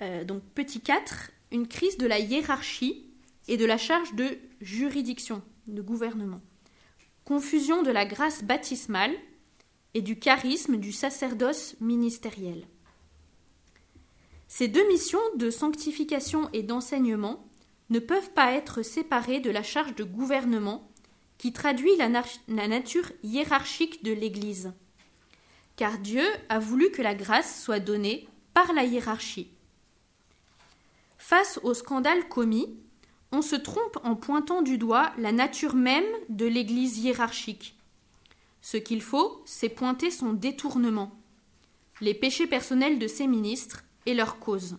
Euh, 0.00 0.24
donc 0.24 0.42
petit 0.54 0.80
4, 0.80 1.30
une 1.52 1.68
crise 1.68 1.98
de 1.98 2.06
la 2.06 2.18
hiérarchie 2.18 3.06
et 3.46 3.56
de 3.56 3.64
la 3.64 3.78
charge 3.78 4.14
de 4.14 4.38
juridiction, 4.60 5.42
de 5.68 5.82
gouvernement. 5.82 6.40
Confusion 7.24 7.82
de 7.82 7.90
la 7.90 8.04
grâce 8.04 8.42
baptismale 8.42 9.14
et 9.94 10.02
du 10.02 10.18
charisme 10.18 10.76
du 10.76 10.92
sacerdoce 10.92 11.76
ministériel. 11.80 12.66
Ces 14.48 14.68
deux 14.68 14.86
missions 14.88 15.20
de 15.36 15.50
sanctification 15.50 16.48
et 16.52 16.62
d'enseignement 16.62 17.46
ne 17.90 17.98
peuvent 17.98 18.32
pas 18.32 18.52
être 18.52 18.82
séparés 18.82 19.40
de 19.40 19.50
la 19.50 19.62
charge 19.62 19.94
de 19.94 20.04
gouvernement 20.04 20.90
qui 21.38 21.52
traduit 21.52 21.96
la 21.96 22.66
nature 22.68 23.12
hiérarchique 23.22 24.04
de 24.04 24.12
l'Église. 24.12 24.72
Car 25.76 25.98
Dieu 25.98 26.24
a 26.48 26.58
voulu 26.58 26.90
que 26.90 27.02
la 27.02 27.14
grâce 27.14 27.62
soit 27.62 27.80
donnée 27.80 28.28
par 28.54 28.72
la 28.72 28.84
hiérarchie. 28.84 29.50
Face 31.18 31.58
au 31.62 31.74
scandale 31.74 32.28
commis, 32.28 32.76
on 33.32 33.42
se 33.42 33.56
trompe 33.56 33.98
en 34.04 34.14
pointant 34.14 34.62
du 34.62 34.76
doigt 34.76 35.12
la 35.18 35.32
nature 35.32 35.74
même 35.74 36.04
de 36.28 36.46
l'Église 36.46 36.98
hiérarchique. 36.98 37.74
Ce 38.62 38.76
qu'il 38.76 39.02
faut, 39.02 39.42
c'est 39.44 39.68
pointer 39.68 40.10
son 40.10 40.32
détournement, 40.32 41.12
les 42.00 42.14
péchés 42.14 42.46
personnels 42.46 42.98
de 42.98 43.08
ses 43.08 43.26
ministres 43.26 43.84
et 44.06 44.14
leurs 44.14 44.38
causes. 44.38 44.78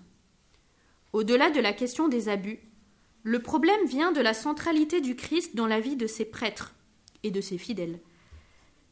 Au-delà 1.11 1.51
de 1.51 1.59
la 1.59 1.73
question 1.73 2.07
des 2.07 2.29
abus, 2.29 2.59
le 3.23 3.41
problème 3.41 3.85
vient 3.85 4.11
de 4.11 4.21
la 4.21 4.33
centralité 4.33 4.99
du 4.99 5.15
Christ 5.15 5.55
dans 5.55 5.67
la 5.67 5.79
vie 5.79 5.95
de 5.95 6.07
ses 6.07 6.25
prêtres 6.25 6.73
et 7.23 7.31
de 7.31 7.41
ses 7.41 7.57
fidèles. 7.57 7.99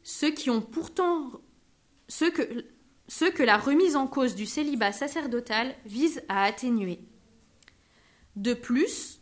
Ceux 0.03 0.31
qui 0.31 0.50
ont 0.50 0.62
pourtant 0.62 1.31
ceux 2.07 2.33
ceux 3.07 3.31
que 3.31 3.44
la 3.44 3.57
remise 3.57 3.96
en 3.96 4.07
cause 4.07 4.35
du 4.35 4.46
célibat 4.46 4.94
sacerdotal 4.94 5.75
vise 5.85 6.22
à 6.29 6.44
atténuer. 6.44 7.00
De 8.37 8.53
plus, 8.53 9.20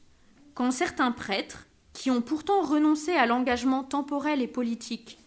quand 0.54 0.72
certains 0.72 1.12
prêtres, 1.12 1.66
qui 1.94 2.12
ont 2.12 2.22
pourtant 2.22 2.62
renoncé 2.62 3.14
à 3.14 3.26
l'engagement 3.26 3.84
temporel 3.84 4.42
et 4.42 4.48
politique, 4.48 5.18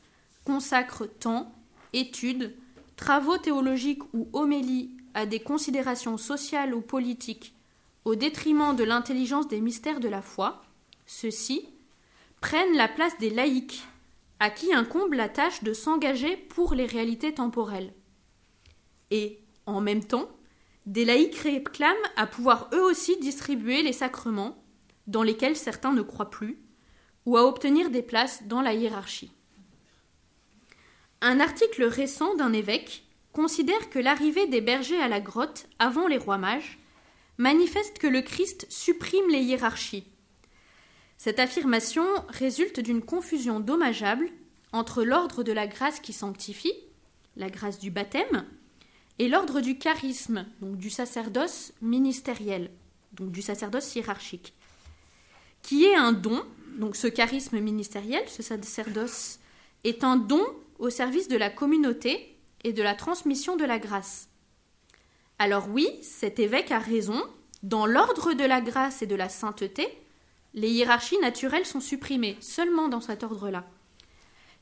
consacrent 0.44 1.09
temps, 1.18 1.52
études, 1.92 2.55
travaux 2.96 3.38
théologiques 3.38 4.02
ou 4.12 4.28
homélies 4.33 4.96
à 5.14 5.26
des 5.26 5.40
considérations 5.40 6.16
sociales 6.16 6.74
ou 6.74 6.81
politiques 6.81 7.55
au 8.05 8.14
détriment 8.14 8.74
de 8.74 8.85
l'intelligence 8.85 9.48
des 9.48 9.61
mystères 9.61 10.00
de 10.00 10.09
la 10.09 10.22
foi, 10.22 10.62
ceux-ci 11.07 11.68
prennent 12.40 12.76
la 12.76 12.88
place 12.88 13.16
des 13.18 13.31
laïcs, 13.31 13.85
à 14.40 14.50
qui 14.50 14.74
incombe 14.74 15.12
la 15.12 15.28
tâche 15.28 15.62
de 15.62 15.72
s'engager 15.72 16.37
pour 16.37 16.74
les 16.74 16.87
réalités 16.87 17.33
temporelles. 17.33 17.92
Et, 19.11 19.38
en 19.66 19.81
même 19.81 20.05
temps, 20.05 20.28
des 20.87 21.05
laïcs 21.05 21.37
réclament 21.37 21.94
à 22.16 22.26
pouvoir 22.26 22.68
eux 22.74 22.83
aussi 22.83 23.16
distribuer 23.20 23.83
les 23.83 23.92
sacrements, 23.92 24.64
dans 25.07 25.22
lesquels 25.22 25.57
certains 25.57 25.92
ne 25.92 26.02
croient 26.02 26.31
plus, 26.31 26.61
ou 27.24 27.37
à 27.37 27.46
obtenir 27.46 27.90
des 27.90 28.02
places 28.02 28.42
dans 28.48 28.62
la 28.62 28.74
hiérarchie. 28.74 29.31
Un 31.25 31.39
article 31.39 31.85
récent 31.85 32.35
d'un 32.35 32.53
évêque 32.53 33.05
considère 33.33 33.91
que 33.91 34.01
l'arrivée 34.01 34.49
des 34.49 34.61
bergers 34.61 35.01
à 35.01 35.07
la 35.07 35.21
grotte 35.21 35.69
avant 35.79 36.09
les 36.09 36.19
rois 36.19 36.37
mages 36.37 36.81
manifeste 37.39 37.99
que 37.99 38.09
le 38.09 38.23
Christ 38.23 38.67
supprime 38.69 39.31
les 39.31 39.43
hiérarchies. 39.43 40.05
Cette 41.19 41.39
affirmation 41.39 42.05
résulte 42.29 42.81
d'une 42.81 43.03
confusion 43.03 43.61
dommageable 43.61 44.29
entre 44.73 45.05
l'ordre 45.05 45.45
de 45.45 45.53
la 45.53 45.69
grâce 45.69 46.01
qui 46.01 46.13
sanctifie, 46.13 46.75
la 47.37 47.51
grâce 47.51 47.79
du 47.79 47.93
baptême, 47.93 48.45
et 49.21 49.29
l'ordre 49.29 49.61
du 49.61 49.79
charisme, 49.79 50.45
donc 50.61 50.77
du 50.77 50.91
sacerdoce 50.91 51.73
ministériel, 51.81 52.69
donc 53.13 53.31
du 53.31 53.43
sacerdoce 53.43 53.95
hiérarchique, 53.95 54.55
qui 55.63 55.85
est 55.85 55.95
un 55.95 56.13
don, 56.13 56.43
donc 56.79 56.97
ce 56.97 57.07
charisme 57.07 57.61
ministériel, 57.61 58.29
ce 58.29 58.43
sacerdoce, 58.43 59.39
est 59.85 60.03
un 60.03 60.17
don 60.17 60.45
au 60.83 60.90
service 60.90 61.29
de 61.29 61.37
la 61.37 61.49
communauté 61.49 62.37
et 62.64 62.73
de 62.73 62.83
la 62.83 62.97
transmission 62.97 63.55
de 63.55 63.64
la 63.64 63.79
grâce. 63.79 64.29
Alors 65.38 65.68
oui, 65.68 65.88
cet 66.03 66.40
évêque 66.40 66.73
a 66.73 66.81
raison, 66.81 67.23
dans 67.62 67.87
l'ordre 67.87 68.33
de 68.33 68.42
la 68.42 68.61
grâce 68.61 69.01
et 69.01 69.07
de 69.07 69.14
la 69.14 69.29
sainteté, 69.29 69.87
les 70.55 70.68
hiérarchies 70.68 71.21
naturelles 71.21 71.66
sont 71.66 71.81
supprimées, 71.81 72.37
seulement 72.40 72.88
dans 72.88 73.01
cet 73.01 73.23
ordre-là. 73.23 73.64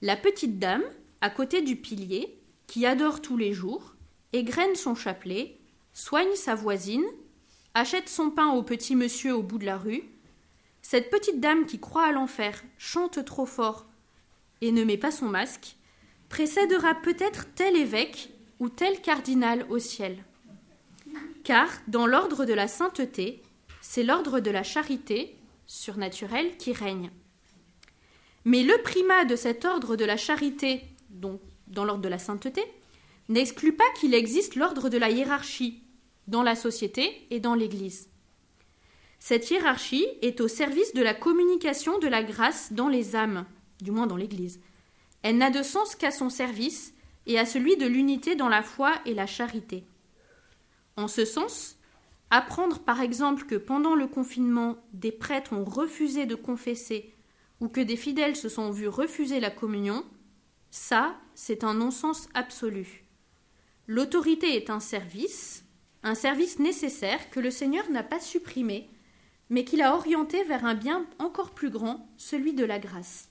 La 0.03 0.15
petite 0.15 0.59
dame, 0.59 0.85
à 1.23 1.31
côté 1.31 1.63
du 1.63 1.77
pilier, 1.77 2.39
qui 2.67 2.85
adore 2.85 3.23
tous 3.23 3.39
les 3.39 3.55
jours, 3.55 3.95
égrène 4.35 4.75
son 4.75 4.95
chapelet, 4.95 5.57
soigne 5.95 6.35
sa 6.35 6.55
voisine, 6.55 7.07
achète 7.73 8.11
son 8.11 8.31
pain 8.31 8.49
au 8.49 8.63
petit 8.63 8.95
monsieur 8.95 9.35
au 9.35 9.43
bout 9.43 9.59
de 9.59 9.67
la 9.67 9.79
rue, 9.79 10.03
cette 10.83 11.09
petite 11.09 11.41
dame 11.41 11.65
qui 11.65 11.81
croit 11.81 12.05
à 12.05 12.13
l'enfer, 12.13 12.63
chante 12.77 13.25
trop 13.25 13.47
fort 13.47 13.87
et 14.61 14.71
ne 14.71 14.85
met 14.85 14.99
pas 14.99 15.11
son 15.11 15.27
masque, 15.27 15.77
précédera 16.31 16.95
peut-être 16.95 17.47
tel 17.55 17.77
évêque 17.77 18.31
ou 18.59 18.71
tel 18.71 19.03
cardinal 19.03 19.67
au 19.69 19.79
ciel 19.79 20.25
car 21.45 21.69
dans 21.89 22.07
l'ordre 22.07 22.45
de 22.45 22.53
la 22.53 22.69
sainteté, 22.69 23.43
c'est 23.81 24.03
l'ordre 24.03 24.41
de 24.41 24.51
la 24.51 24.63
charité 24.63 25.37
surnaturelle 25.67 26.57
qui 26.59 26.73
règne. 26.73 27.11
Mais 28.45 28.63
le 28.63 28.81
primat 28.83 29.25
de 29.25 29.37
cet 29.37 29.65
ordre 29.65 29.97
de 29.97 30.05
la 30.05 30.17
charité, 30.17 30.83
donc 31.11 31.41
dans 31.67 31.85
l'ordre 31.85 32.03
de 32.03 32.09
la 32.09 32.19
sainteté, 32.19 32.63
n'exclut 33.29 33.73
pas 33.73 33.85
qu'il 33.99 34.15
existe 34.15 34.57
l'ordre 34.57 34.89
de 34.89 34.99
la 34.99 35.11
hiérarchie 35.11 35.83
dans 36.27 36.43
la 36.43 36.55
société 36.55 37.27
et 37.31 37.41
dans 37.41 37.55
l'Église. 37.55 38.09
Cette 39.19 39.51
hiérarchie 39.51 40.07
est 40.23 40.41
au 40.41 40.49
service 40.49 40.95
de 40.95 41.03
la 41.03 41.15
communication 41.15 41.99
de 41.99 42.09
la 42.09 42.23
grâce 42.23 42.73
dans 42.73 42.89
les 42.89 43.17
âmes, 43.17 43.45
du 43.81 43.91
moins 43.91 44.07
dans 44.07 44.17
l'Église. 44.17 44.61
Elle 45.23 45.39
n'a 45.39 45.51
de 45.51 45.63
sens 45.63 45.95
qu'à 45.95 46.11
son 46.11 46.31
service 46.31 46.95
et 47.27 47.39
à 47.39 47.47
celui 47.47 47.77
de 47.77 47.87
l'unité 47.87 48.37
dans 48.37 48.49
la 48.49 48.63
foi 48.63 48.93
et 49.07 49.15
la 49.15 49.27
charité. 49.27 49.85
En 50.97 51.09
ce 51.09 51.25
sens, 51.25 51.79
apprendre 52.31 52.81
par 52.81 53.01
exemple 53.01 53.45
que 53.45 53.55
pendant 53.55 53.95
le 53.95 54.07
confinement, 54.07 54.77
des 54.93 55.13
prêtres 55.13 55.53
ont 55.53 55.65
refusé 55.65 56.27
de 56.27 56.35
confesser 56.35 57.15
ou 57.61 57.69
que 57.69 57.81
des 57.81 57.97
fidèles 57.97 58.37
se 58.37 58.49
sont 58.49 58.71
vus 58.71 58.89
refuser 58.89 59.41
la 59.41 59.51
communion, 59.51 60.05
ça, 60.71 61.17
c'est 61.35 61.65
un 61.65 61.75
non-sens 61.75 62.29
absolu. 62.35 63.05
L'autorité 63.87 64.57
est 64.57 64.71
un 64.71 64.81
service, 64.81 65.65
un 66.03 66.15
service 66.15 66.59
nécessaire 66.59 67.31
que 67.31 67.41
le 67.41 67.51
Seigneur 67.51 67.91
n'a 67.91 68.03
pas 68.03 68.21
supprimé, 68.21 68.89
mais 69.51 69.65
qu'il 69.65 69.83
a 69.83 69.95
orienté 69.97 70.45
vers 70.45 70.65
un 70.65 70.75
bien 70.75 71.07
encore 71.19 71.51
plus 71.51 71.71
grand, 71.71 72.09
celui 72.17 72.55
de 72.55 72.65
la 72.65 72.79
grâce. 72.79 73.30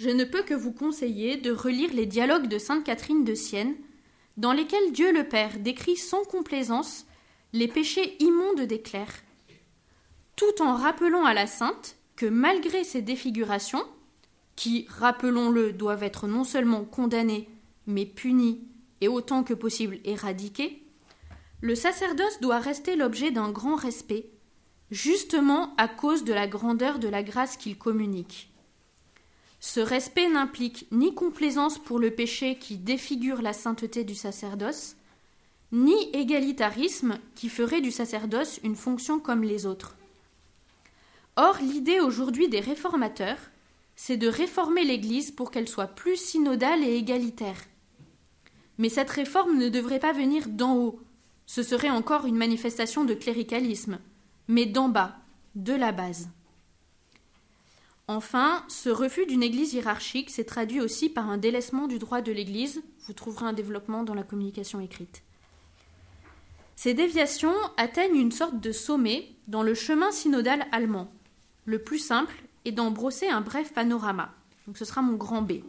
Je 0.00 0.08
ne 0.08 0.24
peux 0.24 0.42
que 0.42 0.54
vous 0.54 0.72
conseiller 0.72 1.36
de 1.36 1.52
relire 1.52 1.92
les 1.92 2.06
dialogues 2.06 2.48
de 2.48 2.56
Sainte 2.56 2.84
Catherine 2.84 3.22
de 3.22 3.34
Sienne, 3.34 3.74
dans 4.38 4.54
lesquels 4.54 4.92
Dieu 4.92 5.12
le 5.12 5.24
Père 5.24 5.58
décrit 5.58 5.98
sans 5.98 6.24
complaisance 6.24 7.04
les 7.52 7.68
péchés 7.68 8.16
immondes 8.18 8.62
des 8.62 8.80
clercs, 8.80 9.22
tout 10.36 10.62
en 10.62 10.72
rappelant 10.72 11.26
à 11.26 11.34
la 11.34 11.46
sainte 11.46 11.96
que 12.16 12.24
malgré 12.24 12.82
ces 12.82 13.02
défigurations, 13.02 13.84
qui, 14.56 14.86
rappelons-le, 14.88 15.74
doivent 15.74 16.02
être 16.02 16.26
non 16.26 16.44
seulement 16.44 16.86
condamnés, 16.86 17.50
mais 17.86 18.06
punis 18.06 18.62
et 19.02 19.08
autant 19.08 19.44
que 19.44 19.52
possible 19.52 19.98
éradiqués, 20.04 20.82
le 21.60 21.74
sacerdoce 21.74 22.40
doit 22.40 22.58
rester 22.58 22.96
l'objet 22.96 23.32
d'un 23.32 23.50
grand 23.50 23.76
respect, 23.76 24.30
justement 24.90 25.76
à 25.76 25.88
cause 25.88 26.24
de 26.24 26.32
la 26.32 26.46
grandeur 26.46 27.00
de 27.00 27.08
la 27.08 27.22
grâce 27.22 27.58
qu'il 27.58 27.76
communique. 27.76 28.49
Ce 29.60 29.80
respect 29.80 30.28
n'implique 30.28 30.86
ni 30.90 31.14
complaisance 31.14 31.78
pour 31.78 31.98
le 31.98 32.10
péché 32.10 32.56
qui 32.58 32.76
défigure 32.76 33.42
la 33.42 33.52
sainteté 33.52 34.04
du 34.04 34.14
sacerdoce, 34.14 34.96
ni 35.70 36.10
égalitarisme 36.14 37.18
qui 37.34 37.48
ferait 37.48 37.82
du 37.82 37.90
sacerdoce 37.90 38.58
une 38.64 38.74
fonction 38.74 39.20
comme 39.20 39.44
les 39.44 39.66
autres. 39.66 39.96
Or, 41.36 41.58
l'idée 41.60 42.00
aujourd'hui 42.00 42.48
des 42.48 42.60
réformateurs, 42.60 43.38
c'est 43.96 44.16
de 44.16 44.28
réformer 44.28 44.84
l'Église 44.84 45.30
pour 45.30 45.50
qu'elle 45.50 45.68
soit 45.68 45.86
plus 45.86 46.16
synodale 46.16 46.82
et 46.82 46.96
égalitaire. 46.96 47.60
Mais 48.78 48.88
cette 48.88 49.10
réforme 49.10 49.58
ne 49.58 49.68
devrait 49.68 50.00
pas 50.00 50.12
venir 50.12 50.48
d'en 50.48 50.74
haut, 50.74 51.00
ce 51.44 51.62
serait 51.62 51.90
encore 51.90 52.26
une 52.26 52.36
manifestation 52.36 53.04
de 53.04 53.12
cléricalisme, 53.12 53.98
mais 54.48 54.66
d'en 54.66 54.88
bas, 54.88 55.16
de 55.54 55.74
la 55.74 55.92
base. 55.92 56.28
Enfin, 58.12 58.64
ce 58.66 58.88
refus 58.88 59.24
d'une 59.24 59.44
Église 59.44 59.72
hiérarchique 59.72 60.30
s'est 60.30 60.42
traduit 60.42 60.80
aussi 60.80 61.08
par 61.08 61.30
un 61.30 61.38
délaissement 61.38 61.86
du 61.86 62.00
droit 62.00 62.22
de 62.22 62.32
l'Église, 62.32 62.82
vous 63.06 63.12
trouverez 63.12 63.46
un 63.46 63.52
développement 63.52 64.02
dans 64.02 64.14
la 64.14 64.24
communication 64.24 64.80
écrite. 64.80 65.22
Ces 66.74 66.92
déviations 66.92 67.54
atteignent 67.76 68.16
une 68.16 68.32
sorte 68.32 68.58
de 68.58 68.72
sommet 68.72 69.28
dans 69.46 69.62
le 69.62 69.74
chemin 69.74 70.10
synodal 70.10 70.66
allemand. 70.72 71.08
Le 71.66 71.78
plus 71.78 72.00
simple 72.00 72.34
et 72.64 72.72
d'en 72.72 72.90
brosser 72.90 73.28
un 73.28 73.42
bref 73.42 73.72
panorama. 73.72 74.34
Donc 74.66 74.76
ce 74.76 74.84
sera 74.84 75.02
mon 75.02 75.14
grand 75.14 75.42
B. 75.42 75.60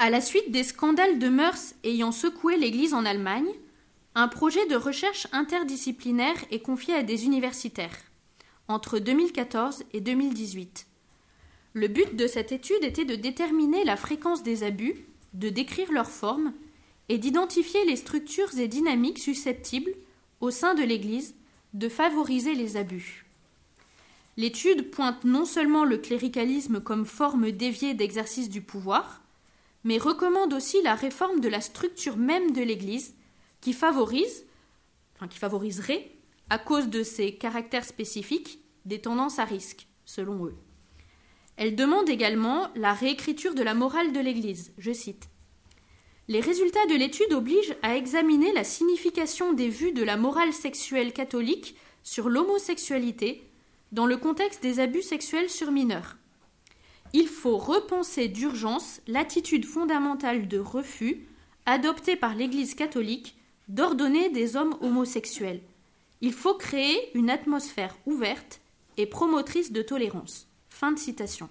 À 0.00 0.10
la 0.10 0.20
suite 0.20 0.50
des 0.50 0.64
scandales 0.64 1.20
de 1.20 1.28
mœurs 1.28 1.74
ayant 1.84 2.10
secoué 2.10 2.56
l'Église 2.56 2.92
en 2.92 3.04
Allemagne, 3.04 3.52
un 4.16 4.26
projet 4.26 4.66
de 4.66 4.74
recherche 4.74 5.28
interdisciplinaire 5.30 6.44
est 6.50 6.58
confié 6.58 6.94
à 6.94 7.04
des 7.04 7.24
universitaires 7.24 7.94
entre 8.68 8.98
2014 8.98 9.84
et 9.92 10.00
2018. 10.00 10.86
Le 11.72 11.88
but 11.88 12.16
de 12.16 12.26
cette 12.26 12.52
étude 12.52 12.84
était 12.84 13.04
de 13.04 13.14
déterminer 13.14 13.84
la 13.84 13.96
fréquence 13.96 14.42
des 14.42 14.62
abus, 14.62 15.06
de 15.32 15.48
décrire 15.48 15.90
leur 15.92 16.10
forme 16.10 16.52
et 17.08 17.18
d'identifier 17.18 17.84
les 17.86 17.96
structures 17.96 18.58
et 18.58 18.68
dynamiques 18.68 19.18
susceptibles, 19.18 19.92
au 20.40 20.50
sein 20.50 20.74
de 20.74 20.82
l'Église, 20.82 21.34
de 21.74 21.88
favoriser 21.88 22.54
les 22.54 22.76
abus. 22.76 23.26
L'étude 24.36 24.90
pointe 24.90 25.24
non 25.24 25.44
seulement 25.44 25.84
le 25.84 25.98
cléricalisme 25.98 26.80
comme 26.80 27.06
forme 27.06 27.50
déviée 27.50 27.94
d'exercice 27.94 28.48
du 28.48 28.60
pouvoir, 28.60 29.22
mais 29.84 29.98
recommande 29.98 30.52
aussi 30.52 30.80
la 30.82 30.94
réforme 30.94 31.40
de 31.40 31.48
la 31.48 31.60
structure 31.60 32.16
même 32.16 32.52
de 32.52 32.62
l'Église, 32.62 33.14
qui 33.60 33.72
favorise, 33.72 34.44
enfin 35.16 35.26
qui 35.26 35.38
favoriserait, 35.38 36.12
à 36.50 36.58
cause 36.58 36.88
de 36.88 37.02
ses 37.02 37.34
caractères 37.34 37.84
spécifiques, 37.84 38.60
des 38.84 39.00
tendances 39.00 39.38
à 39.38 39.44
risque, 39.44 39.86
selon 40.04 40.46
eux. 40.46 40.56
Elle 41.56 41.76
demande 41.76 42.08
également 42.08 42.68
la 42.76 42.92
réécriture 42.94 43.54
de 43.54 43.62
la 43.62 43.74
morale 43.74 44.12
de 44.12 44.20
l'Église. 44.20 44.72
Je 44.78 44.92
cite. 44.92 45.28
Les 46.28 46.40
résultats 46.40 46.86
de 46.86 46.94
l'étude 46.94 47.32
obligent 47.32 47.76
à 47.82 47.96
examiner 47.96 48.52
la 48.52 48.64
signification 48.64 49.52
des 49.52 49.68
vues 49.68 49.92
de 49.92 50.02
la 50.02 50.16
morale 50.16 50.52
sexuelle 50.52 51.12
catholique 51.12 51.74
sur 52.02 52.28
l'homosexualité 52.28 53.42
dans 53.92 54.06
le 54.06 54.16
contexte 54.18 54.62
des 54.62 54.80
abus 54.80 55.02
sexuels 55.02 55.50
sur 55.50 55.72
mineurs. 55.72 56.16
Il 57.12 57.26
faut 57.26 57.56
repenser 57.56 58.28
d'urgence 58.28 59.00
l'attitude 59.06 59.64
fondamentale 59.64 60.46
de 60.46 60.58
refus 60.58 61.26
adoptée 61.64 62.16
par 62.16 62.34
l'Église 62.34 62.74
catholique 62.74 63.36
d'ordonner 63.68 64.28
des 64.28 64.56
hommes 64.56 64.76
homosexuels. 64.80 65.62
Il 66.20 66.32
faut 66.32 66.54
créer 66.54 67.16
une 67.16 67.30
atmosphère 67.30 67.96
ouverte 68.06 68.60
et 68.96 69.06
promotrice 69.06 69.72
de 69.72 69.82
tolérance. 69.82 70.48
Fin 70.68 70.92
de 70.92 70.98
citation. 70.98 71.48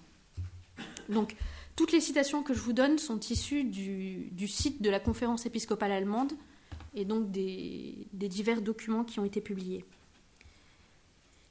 Donc, 1.10 1.36
toutes 1.76 1.92
les 1.92 2.02
citations 2.02 2.44
que 2.44 2.54
je 2.54 2.60
vous 2.60 2.74
donne 2.74 2.98
sont 2.98 3.20
issues 3.20 3.64
du, 3.64 4.48
site 4.48 4.82
de 4.82 4.90
la 4.90 5.00
conférence 5.00 5.46
épiscopale 5.46 5.92
allemande 5.92 6.34
et 6.94 7.06
donc 7.06 7.32
des 7.32 8.08
divers 8.14 8.62
documents 8.62 9.04
qui 9.04 9.20
ont 9.20 9.26
été 9.26 9.42
publiés. 9.42 9.86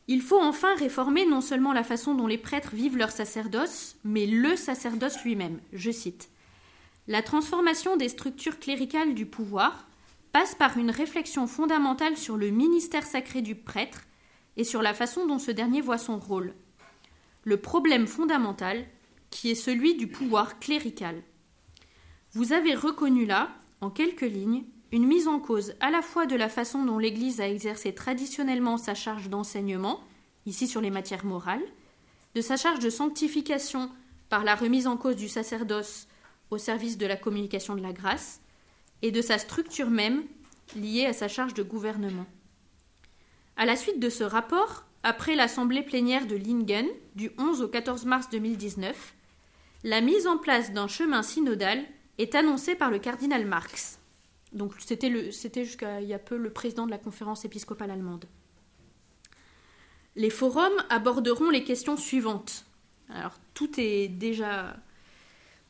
Il 0.09 0.23
faut 0.23 0.41
enfin 0.41 0.75
réformer 0.77 1.27
non 1.27 1.41
seulement 1.41 1.73
la 1.73 1.83
façon 1.83 2.15
dont 2.15 2.29
les 2.29 2.39
prêtres 2.39 2.75
vivent 2.75 2.97
leur 2.97 3.11
sacerdoce, 3.11 3.97
mais 4.05 4.27
le 4.27 4.55
sacerdoce 4.55 5.25
lui-même. 5.25 5.59
Je 5.73 5.91
cite. 5.91 6.29
La 7.09 7.23
transformation 7.23 7.97
des 7.97 8.09
structures 8.09 8.61
cléricales 8.61 9.15
du 9.15 9.27
pouvoir 9.27 9.87
passe 10.37 10.55
par 10.55 10.77
une 10.77 10.91
réflexion 10.91 11.47
fondamentale 11.47 12.15
sur 12.19 12.37
le 12.37 12.51
ministère 12.51 13.07
sacré 13.07 13.41
du 13.41 13.55
prêtre 13.55 14.03
et 14.59 14.65
sur 14.65 14.83
la 14.83 14.93
façon 14.93 15.25
dont 15.25 15.39
ce 15.39 15.51
dernier 15.51 15.81
voit 15.81 15.97
son 15.97 16.19
rôle. 16.19 16.53
Le 17.45 17.57
problème 17.57 18.07
fondamental, 18.07 18.85
qui 19.31 19.51
est 19.51 19.55
celui 19.55 19.95
du 19.95 20.09
pouvoir 20.09 20.59
clérical. 20.59 21.23
Vous 22.33 22.53
avez 22.53 22.75
reconnu 22.75 23.25
là, 23.25 23.49
en 23.81 23.89
quelques 23.89 24.21
lignes, 24.21 24.65
une 24.93 25.07
mise 25.07 25.27
en 25.27 25.39
cause 25.39 25.73
à 25.81 25.91
la 25.91 26.03
fois 26.03 26.27
de 26.27 26.37
la 26.37 26.51
façon 26.51 26.85
dont 26.85 26.99
l'Église 26.99 27.41
a 27.41 27.49
exercé 27.49 27.95
traditionnellement 27.95 28.77
sa 28.77 28.93
charge 28.93 29.31
d'enseignement, 29.31 30.01
ici 30.45 30.69
sur 30.69 30.83
les 30.83 30.91
matières 30.91 31.25
morales, 31.25 31.65
de 32.35 32.43
sa 32.43 32.59
charge 32.59 32.81
de 32.81 32.91
sanctification 32.91 33.91
par 34.29 34.45
la 34.45 34.55
remise 34.55 34.87
en 34.87 34.99
cause 34.99 35.17
du 35.17 35.31
sacerdoce 35.31 36.09
au 36.51 36.59
service 36.59 36.99
de 36.99 37.07
la 37.07 37.17
communication 37.17 37.75
de 37.75 37.81
la 37.81 37.95
grâce, 37.95 38.43
et 39.03 39.11
de 39.11 39.21
sa 39.21 39.39
structure 39.39 39.91
même 39.91 40.25
liée 40.75 41.07
à 41.07 41.13
sa 41.13 41.29
charge 41.29 41.55
de 41.55 41.63
gouvernement. 41.63 42.27
À 43.57 43.65
la 43.67 43.77
suite 43.77 44.01
de 44.01 44.11
ce 44.11 44.25
rapport, 44.25 44.85
après 45.03 45.35
l'assemblée 45.35 45.83
plénière 45.83 46.27
de 46.27 46.37
Lingen 46.37 46.89
du 47.15 47.31
11 47.39 47.63
au 47.63 47.69
14 47.69 48.05
mars 48.05 48.29
2019, 48.31 49.15
la 49.85 50.01
mise 50.01 50.27
en 50.27 50.37
place 50.37 50.73
d'un 50.73 50.89
chemin 50.89 51.23
synodal 51.23 51.85
est 52.19 52.35
annoncée 52.35 52.75
par 52.75 52.91
le 52.91 52.99
cardinal 52.99 53.47
Marx. 53.47 53.99
Donc 54.53 54.73
c'était, 54.79 55.11
jusqu'à 55.65 56.01
il 56.01 56.09
y 56.09 56.15
a 56.15 56.19
peu 56.19 56.37
le 56.37 56.51
président 56.51 56.87
de 56.87 56.91
la 56.91 56.99
conférence 56.99 57.45
épiscopale 57.45 57.91
allemande. 57.91 58.25
Les 60.17 60.31
forums 60.31 60.83
aborderont 60.89 61.51
les 61.51 61.63
questions 61.63 61.97
suivantes. 61.97 62.65
Alors 63.11 63.35
tout 63.55 63.71
est 63.79 64.09
déjà 64.09 64.77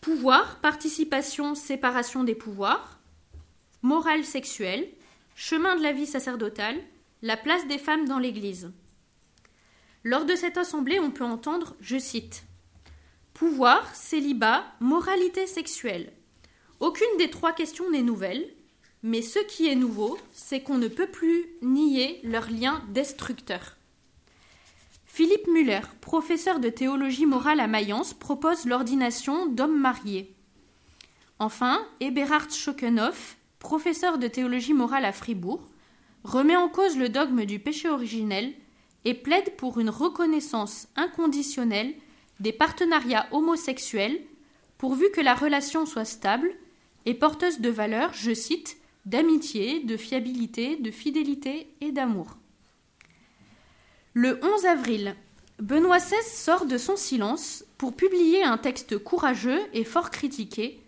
pouvoir, 0.00 0.60
participation, 0.60 1.54
séparation 1.54 2.22
des 2.22 2.36
pouvoirs, 2.36 2.95
morale 3.86 4.24
sexuelle, 4.24 4.88
chemin 5.36 5.76
de 5.76 5.82
la 5.82 5.92
vie 5.92 6.06
sacerdotale, 6.06 6.76
la 7.22 7.36
place 7.36 7.68
des 7.68 7.78
femmes 7.78 8.08
dans 8.08 8.18
l'Église. 8.18 8.72
Lors 10.02 10.24
de 10.24 10.34
cette 10.34 10.58
assemblée, 10.58 10.98
on 10.98 11.12
peut 11.12 11.24
entendre, 11.24 11.76
je 11.80 11.96
cite, 11.96 12.42
Pouvoir, 13.32 13.94
célibat, 13.94 14.64
moralité 14.80 15.46
sexuelle. 15.46 16.12
Aucune 16.80 17.16
des 17.18 17.30
trois 17.30 17.52
questions 17.52 17.88
n'est 17.88 18.02
nouvelle, 18.02 18.48
mais 19.04 19.22
ce 19.22 19.38
qui 19.38 19.68
est 19.68 19.76
nouveau, 19.76 20.18
c'est 20.32 20.62
qu'on 20.62 20.78
ne 20.78 20.88
peut 20.88 21.06
plus 21.10 21.46
nier 21.62 22.20
leur 22.24 22.50
lien 22.50 22.82
destructeur. 22.88 23.76
Philippe 25.04 25.46
Muller, 25.46 25.82
professeur 26.00 26.58
de 26.58 26.70
théologie 26.70 27.26
morale 27.26 27.60
à 27.60 27.68
Mayence, 27.68 28.14
propose 28.14 28.66
l'ordination 28.66 29.46
d'hommes 29.46 29.78
mariés. 29.78 30.34
Enfin, 31.38 31.86
Eberhard 32.00 32.50
Schockenhoff, 32.50 33.36
professeur 33.66 34.18
de 34.18 34.28
théologie 34.28 34.74
morale 34.74 35.04
à 35.04 35.10
Fribourg, 35.10 35.60
remet 36.22 36.54
en 36.54 36.68
cause 36.68 36.96
le 36.96 37.08
dogme 37.08 37.44
du 37.46 37.58
péché 37.58 37.88
originel 37.88 38.54
et 39.04 39.12
plaide 39.12 39.56
pour 39.56 39.80
une 39.80 39.90
reconnaissance 39.90 40.86
inconditionnelle 40.94 41.92
des 42.38 42.52
partenariats 42.52 43.26
homosexuels 43.32 44.20
pourvu 44.78 45.10
que 45.10 45.20
la 45.20 45.34
relation 45.34 45.84
soit 45.84 46.04
stable 46.04 46.48
et 47.06 47.14
porteuse 47.14 47.58
de 47.58 47.68
valeurs, 47.68 48.14
je 48.14 48.32
cite, 48.32 48.76
d'amitié, 49.04 49.80
de 49.80 49.96
fiabilité, 49.96 50.76
de 50.76 50.92
fidélité 50.92 51.66
et 51.80 51.90
d'amour. 51.90 52.36
Le 54.14 54.38
11 54.44 54.66
avril, 54.66 55.16
Benoît 55.58 55.98
XVI 55.98 56.22
sort 56.24 56.66
de 56.66 56.78
son 56.78 56.94
silence 56.94 57.64
pour 57.78 57.96
publier 57.96 58.44
un 58.44 58.58
texte 58.58 58.96
courageux 58.96 59.60
et 59.72 59.82
fort 59.82 60.10
critiqué, 60.10 60.85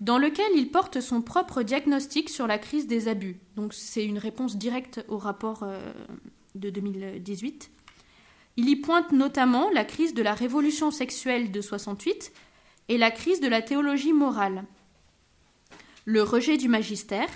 dans 0.00 0.18
lequel 0.18 0.50
il 0.54 0.70
porte 0.70 1.00
son 1.00 1.22
propre 1.22 1.62
diagnostic 1.62 2.28
sur 2.28 2.46
la 2.46 2.58
crise 2.58 2.86
des 2.86 3.08
abus. 3.08 3.40
Donc 3.56 3.74
c'est 3.74 4.04
une 4.04 4.18
réponse 4.18 4.56
directe 4.56 5.04
au 5.08 5.18
rapport 5.18 5.62
euh, 5.62 5.92
de 6.54 6.70
2018. 6.70 7.70
Il 8.56 8.68
y 8.68 8.76
pointe 8.76 9.12
notamment 9.12 9.70
la 9.70 9.84
crise 9.84 10.14
de 10.14 10.22
la 10.22 10.34
révolution 10.34 10.90
sexuelle 10.90 11.50
de 11.50 11.60
68 11.60 12.32
et 12.88 12.98
la 12.98 13.10
crise 13.10 13.40
de 13.40 13.48
la 13.48 13.62
théologie 13.62 14.12
morale, 14.12 14.64
le 16.04 16.22
rejet 16.22 16.56
du 16.56 16.68
magistère, 16.68 17.28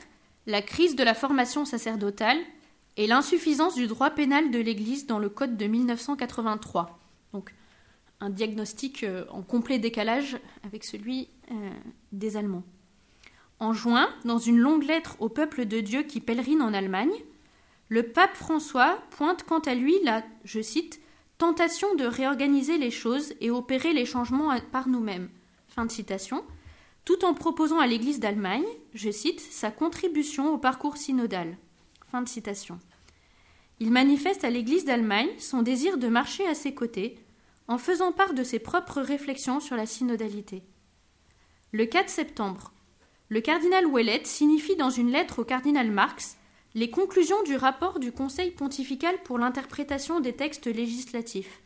la 0.46 0.62
crise 0.62 0.96
de 0.96 1.04
la 1.04 1.14
formation 1.14 1.64
sacerdotale 1.64 2.38
et 2.96 3.06
l'insuffisance 3.06 3.74
du 3.74 3.86
droit 3.86 4.10
pénal 4.10 4.50
de 4.50 4.58
l'Église 4.58 5.06
dans 5.06 5.18
le 5.18 5.28
Code 5.28 5.56
de 5.56 5.66
1983. 5.66 6.98
Donc, 7.32 7.54
un 8.22 8.30
diagnostic 8.30 9.02
euh, 9.02 9.24
en 9.30 9.42
complet 9.42 9.80
décalage 9.80 10.38
avec 10.62 10.84
celui 10.84 11.28
euh, 11.50 11.70
des 12.12 12.36
Allemands. 12.36 12.62
En 13.58 13.72
juin, 13.72 14.08
dans 14.24 14.38
une 14.38 14.58
longue 14.58 14.84
lettre 14.84 15.16
au 15.18 15.28
peuple 15.28 15.66
de 15.66 15.80
Dieu 15.80 16.04
qui 16.04 16.20
pèlerine 16.20 16.62
en 16.62 16.72
Allemagne, 16.72 17.12
le 17.88 18.04
pape 18.04 18.34
François 18.34 18.98
pointe 19.10 19.42
quant 19.42 19.58
à 19.58 19.74
lui 19.74 19.94
la, 20.04 20.22
je 20.44 20.60
cite, 20.60 21.00
tentation 21.36 21.94
de 21.96 22.04
réorganiser 22.04 22.78
les 22.78 22.92
choses 22.92 23.34
et 23.40 23.50
opérer 23.50 23.92
les 23.92 24.06
changements 24.06 24.56
par 24.70 24.88
nous-mêmes. 24.88 25.28
Fin 25.68 25.84
de 25.84 25.90
citation. 25.90 26.44
Tout 27.04 27.24
en 27.24 27.34
proposant 27.34 27.80
à 27.80 27.88
l'Église 27.88 28.20
d'Allemagne, 28.20 28.64
je 28.94 29.10
cite, 29.10 29.40
sa 29.40 29.72
contribution 29.72 30.54
au 30.54 30.58
parcours 30.58 30.96
synodal. 30.96 31.56
Fin 32.12 32.22
de 32.22 32.28
citation. 32.28 32.78
Il 33.80 33.90
manifeste 33.90 34.44
à 34.44 34.50
l'Église 34.50 34.84
d'Allemagne 34.84 35.30
son 35.38 35.62
désir 35.62 35.98
de 35.98 36.06
marcher 36.06 36.46
à 36.46 36.54
ses 36.54 36.72
côtés, 36.72 37.16
en 37.68 37.78
faisant 37.78 38.12
part 38.12 38.34
de 38.34 38.42
ses 38.42 38.58
propres 38.58 39.00
réflexions 39.00 39.60
sur 39.60 39.76
la 39.76 39.86
synodalité. 39.86 40.62
Le 41.72 41.86
4 41.86 42.08
septembre, 42.08 42.72
le 43.28 43.40
cardinal 43.40 43.86
Ouellet 43.86 44.22
signifie 44.24 44.76
dans 44.76 44.90
une 44.90 45.10
lettre 45.10 45.40
au 45.40 45.44
cardinal 45.44 45.90
Marx 45.90 46.36
les 46.74 46.90
conclusions 46.90 47.42
du 47.44 47.56
rapport 47.56 47.98
du 47.98 48.12
Conseil 48.12 48.50
pontifical 48.50 49.22
pour 49.24 49.38
l'interprétation 49.38 50.20
des 50.20 50.34
textes 50.34 50.66
législatifs. 50.66 51.62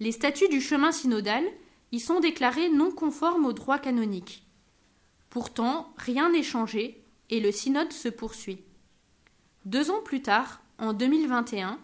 Les 0.00 0.12
statuts 0.12 0.48
du 0.48 0.60
chemin 0.60 0.92
synodal 0.92 1.44
y 1.92 2.00
sont 2.00 2.20
déclarés 2.20 2.70
non 2.70 2.90
conformes 2.90 3.44
au 3.44 3.52
droit 3.52 3.78
canonique. 3.78 4.46
Pourtant, 5.28 5.92
rien 5.96 6.30
n'est 6.30 6.42
changé 6.42 7.04
et 7.30 7.40
le 7.40 7.52
synode 7.52 7.92
se 7.92 8.08
poursuit. 8.08 8.64
Deux 9.64 9.90
ans 9.90 10.02
plus 10.02 10.22
tard, 10.22 10.62
en 10.78 10.92
2021, 10.92 11.78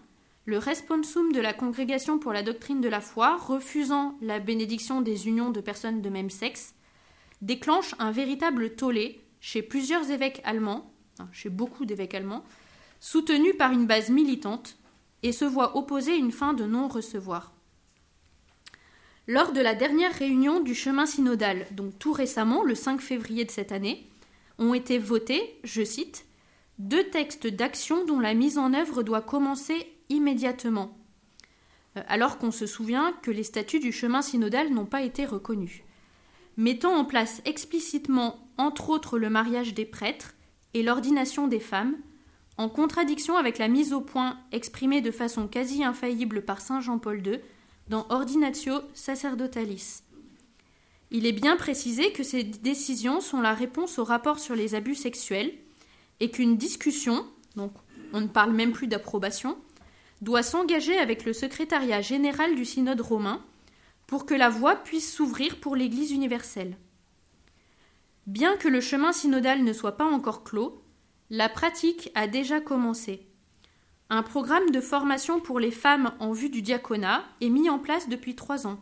le 0.46 0.59
responsum 0.59 1.32
de 1.32 1.40
la 1.40 1.52
Congrégation 1.52 2.18
pour 2.18 2.32
la 2.32 2.42
doctrine 2.42 2.80
de 2.80 2.88
la 2.88 3.00
foi, 3.00 3.37
refusant 3.37 4.16
la 4.22 4.38
bénédiction 4.38 5.02
des 5.02 5.28
unions 5.28 5.50
de 5.50 5.61
personnes 5.61 6.00
de 6.00 6.09
même 6.09 6.30
sexe, 6.30 6.74
déclenche 7.42 7.94
un 7.98 8.12
véritable 8.12 8.74
tollé 8.74 9.20
chez 9.40 9.62
plusieurs 9.62 10.11
évêques 10.11 10.40
allemands 10.44 10.90
chez 11.32 11.48
beaucoup 11.48 11.85
d'évêques 11.85 12.14
allemands, 12.14 12.44
soutenu 13.00 13.54
par 13.54 13.72
une 13.72 13.87
base 13.87 14.11
militante, 14.11 14.76
et 15.22 15.32
se 15.32 15.44
voit 15.44 15.76
opposer 15.76 16.16
une 16.16 16.32
fin 16.32 16.52
de 16.52 16.64
non-recevoir. 16.64 17.52
Lors 19.26 19.52
de 19.52 19.61
la 19.61 19.74
dernière 19.74 20.12
réunion 20.12 20.61
du 20.61 20.74
chemin 20.74 21.06
synodal, 21.06 21.66
donc 21.72 21.98
tout 21.98 22.12
récemment, 22.12 22.62
le 22.62 22.74
5 22.74 23.00
février 23.00 23.44
de 23.44 23.50
cette 23.50 23.72
année, 23.72 24.09
ont 24.59 24.72
été 24.72 24.98
votés, 24.98 25.59
je 25.64 25.82
cite, 25.82 26.26
deux 26.78 27.04
textes 27.04 27.46
d'action 27.46 28.04
dont 28.04 28.20
la 28.20 28.35
mise 28.35 28.59
en 28.59 28.72
œuvre 28.72 29.02
doit 29.02 29.22
commencer 29.22 29.95
immédiatement, 30.08 30.96
euh, 31.96 32.02
alors 32.08 32.38
qu'on 32.38 32.50
se 32.50 32.66
souvient 32.66 33.12
que 33.22 33.30
les 33.30 33.42
statuts 33.42 33.80
du 33.80 33.92
chemin 33.92 34.22
synodal 34.22 34.70
n'ont 34.70 34.86
pas 34.86 35.02
été 35.02 35.24
reconnus, 35.24 35.82
mettant 36.56 36.94
en 36.94 37.04
place 37.04 37.42
explicitement, 37.44 38.46
entre 38.58 38.90
autres, 38.90 39.18
le 39.18 39.30
mariage 39.30 39.74
des 39.74 39.84
prêtres 39.84 40.34
et 40.74 40.82
l'ordination 40.82 41.48
des 41.48 41.60
femmes, 41.60 41.96
en 42.58 42.68
contradiction 42.68 43.36
avec 43.36 43.58
la 43.58 43.68
mise 43.68 43.92
au 43.92 44.00
point 44.00 44.38
exprimée 44.52 45.00
de 45.00 45.10
façon 45.10 45.46
quasi 45.46 45.84
infaillible 45.84 46.42
par 46.42 46.60
saint 46.60 46.80
Jean-Paul 46.80 47.26
II 47.26 47.38
dans 47.88 48.06
Ordinatio 48.08 48.74
Sacerdotalis. 48.94 50.02
Il 51.10 51.26
est 51.26 51.32
bien 51.32 51.56
précisé 51.56 52.12
que 52.12 52.22
ces 52.22 52.42
décisions 52.42 53.20
sont 53.20 53.40
la 53.40 53.54
réponse 53.54 53.98
au 53.98 54.04
rapport 54.04 54.38
sur 54.38 54.56
les 54.56 54.74
abus 54.74 54.96
sexuels 54.96 55.52
et 56.20 56.30
qu'une 56.30 56.56
discussion, 56.56 57.26
donc 57.54 57.72
on 58.12 58.22
ne 58.22 58.26
parle 58.26 58.52
même 58.52 58.72
plus 58.72 58.88
d'approbation, 58.88 59.56
doit 60.20 60.42
s'engager 60.42 60.98
avec 60.98 61.24
le 61.24 61.33
secrétariat 61.33 62.00
général 62.00 62.55
du 62.55 62.64
synode 62.64 63.00
romain 63.00 63.42
pour 64.07 64.26
que 64.26 64.35
la 64.35 64.48
voie 64.48 64.76
puisse 64.76 65.12
s'ouvrir 65.12 65.61
pour 65.61 65.76
l'Église 65.76 66.12
universelle. 66.12 66.76
Bien 68.26 68.57
que 68.57 68.68
le 68.68 68.81
chemin 68.81 69.12
synodal 69.12 69.62
ne 69.62 69.72
soit 69.72 69.96
pas 69.96 70.05
encore 70.05 70.44
clos, 70.44 70.83
la 71.31 71.48
pratique 71.48 72.11
a 72.14 72.26
déjà 72.26 72.61
commencé. 72.61 73.26
Un 74.11 74.22
programme 74.22 74.70
de 74.70 74.81
formation 74.81 75.40
pour 75.40 75.59
les 75.59 75.72
femmes 75.72 76.12
en 76.20 76.33
vue 76.33 76.50
du 76.50 76.62
diaconat 76.62 77.24
est 77.40 77.48
mis 77.48 77.68
en 77.68 77.79
place 77.79 78.09
depuis 78.09 78.37
trois 78.37 78.66
ans. 78.66 78.79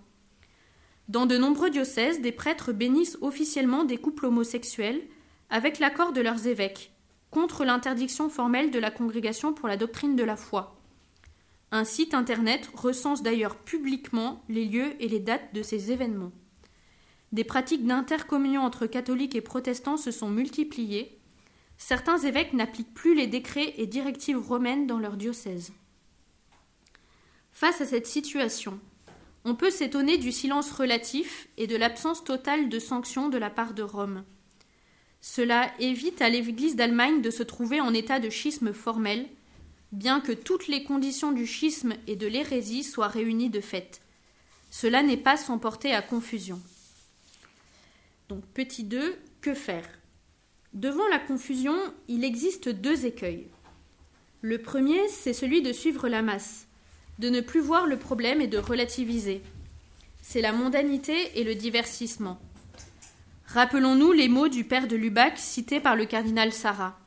Dans 1.09 1.27
de 1.27 1.37
nombreux 1.37 1.71
diocèses, 1.71 2.21
des 2.21 2.33
prêtres 2.33 2.73
bénissent 2.73 3.19
officiellement 3.21 3.85
des 3.85 3.99
couples 3.99 4.27
homosexuels 4.27 5.03
avec 5.51 5.79
l'accord 5.79 6.13
de 6.13 6.21
leurs 6.21 6.47
évêques, 6.47 6.93
contre 7.31 7.65
l'interdiction 7.65 8.29
formelle 8.29 8.71
de 8.71 8.79
la 8.79 8.91
Congrégation 8.91 9.53
pour 9.53 9.69
la 9.69 9.77
doctrine 9.77 10.17
de 10.17 10.25
la 10.25 10.37
foi. 10.37 10.81
Un 11.75 11.83
site 11.83 12.15
internet 12.15 12.71
recense 12.73 13.25
d'ailleurs 13.25 13.57
publiquement 13.57 14.45
les 14.49 14.65
lieux 14.65 14.95
et 15.01 15.09
les 15.09 15.19
dates 15.19 15.53
de 15.55 15.63
ces 15.65 15.91
événements. 15.91 16.31
Des 17.33 17.43
pratiques 17.43 17.85
d'intercommunion 17.85 18.63
entre 18.63 18.87
catholiques 18.87 19.35
et 19.35 19.41
protestants 19.41 19.97
se 19.97 20.13
sont 20.13 20.31
multipliées. 20.31 21.19
Certains 21.77 22.19
évêques 22.19 22.53
n'appliquent 22.53 22.95
plus 22.95 23.17
les 23.17 23.27
décrets 23.27 23.75
et 23.77 23.89
directives 23.89 24.39
romaines 24.39 24.87
dans 24.87 25.01
leur 25.01 25.17
diocèse. 25.17 25.73
Face 27.51 27.81
à 27.81 27.87
cette 27.87 28.07
situation, 28.07 28.79
on 29.45 29.57
peut 29.57 29.71
s'étonner 29.71 30.17
du 30.17 30.31
silence 30.31 30.71
relatif 30.71 31.49
et 31.57 31.67
de 31.67 31.75
l'absence 31.75 32.23
totale 32.23 32.69
de 32.69 32.79
sanctions 32.79 33.29
de 33.29 33.39
la 33.39 33.51
part 33.51 33.75
de 33.75 33.83
Rome. 33.83 34.23
Cela 35.21 35.73
évite 35.81 36.23
à 36.23 36.29
l'Église 36.29 36.77
d'Allemagne 36.77 37.21
de 37.21 37.31
se 37.31 37.43
trouver 37.43 37.81
en 37.81 37.93
état 37.93 38.21
de 38.21 38.31
schisme 38.31 38.73
formel, 38.73 39.29
bien 39.95 40.21
que 40.21 40.33
toutes 40.33 40.69
les 40.69 40.85
conditions 40.85 41.33
du 41.33 41.47
schisme 41.47 41.95
et 42.07 42.17
de 42.17 42.27
l'hérésie 42.27 42.85
soient 42.85 43.09
réunies 43.09 43.51
de 43.51 43.61
fait. 43.61 44.01
Cela 44.71 45.03
n'est 45.03 45.17
pas 45.17 45.37
sans 45.37 45.59
porter 45.59 45.95
à 45.95 46.03
confusion. 46.03 46.61
Donc 48.29 48.45
petit 48.55 48.85
2, 48.85 49.17
que 49.41 49.55
faire? 49.55 49.89
Devant 50.73 51.07
la 51.09 51.21
confusion, 51.21 51.77
il 52.09 52.25
existe 52.25 52.69
deux 52.69 53.07
écueils. 53.07 53.47
Le 54.41 54.59
premier, 54.59 55.09
c'est 55.09 55.33
celui 55.33 55.63
de 55.63 55.73
suivre 55.73 56.09
la 56.09 56.23
masse, 56.23 56.67
de 57.19 57.29
ne 57.29 57.41
plus 57.41 57.61
voir 57.61 57.87
le 57.87 57.99
problème 57.99 58.41
et 58.41 58.49
de 58.49 58.59
relativiser. 58.59 59.43
C'est 60.23 60.41
la 60.41 60.53
mondanité 60.53 61.39
et 61.39 61.45
le 61.45 61.55
divertissement. 61.55 62.41
Rappelons-nous 63.47 64.13
les 64.13 64.29
mots 64.29 64.49
du 64.49 64.65
père 64.65 64.89
de 64.89 64.97
Lubac 64.97 65.39
cités 65.39 65.81
par 65.81 65.95
le 65.95 66.07
cardinal 66.07 66.53
Sarah. 66.53 66.99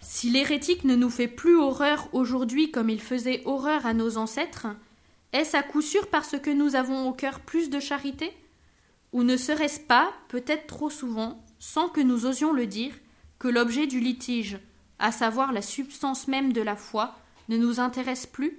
Si 0.00 0.30
l'hérétique 0.30 0.84
ne 0.84 0.96
nous 0.96 1.10
fait 1.10 1.28
plus 1.28 1.56
horreur 1.56 2.08
aujourd'hui 2.12 2.70
comme 2.70 2.88
il 2.88 3.00
faisait 3.00 3.42
horreur 3.44 3.84
à 3.84 3.94
nos 3.94 4.16
ancêtres, 4.16 4.66
est-ce 5.32 5.56
à 5.56 5.62
coup 5.62 5.82
sûr 5.82 6.08
parce 6.08 6.38
que 6.38 6.50
nous 6.50 6.74
avons 6.74 7.08
au 7.08 7.12
cœur 7.12 7.40
plus 7.40 7.70
de 7.70 7.78
charité? 7.78 8.32
Ou 9.12 9.22
ne 9.22 9.36
serait-ce 9.36 9.80
pas, 9.80 10.12
peut-être 10.28 10.66
trop 10.66 10.90
souvent, 10.90 11.44
sans 11.58 11.88
que 11.88 12.00
nous 12.00 12.26
osions 12.26 12.52
le 12.52 12.66
dire, 12.66 12.94
que 13.38 13.48
l'objet 13.48 13.86
du 13.86 14.00
litige, 14.00 14.58
à 14.98 15.12
savoir 15.12 15.52
la 15.52 15.62
substance 15.62 16.28
même 16.28 16.52
de 16.52 16.62
la 16.62 16.76
foi, 16.76 17.16
ne 17.48 17.56
nous 17.56 17.78
intéresse 17.78 18.26
plus? 18.26 18.58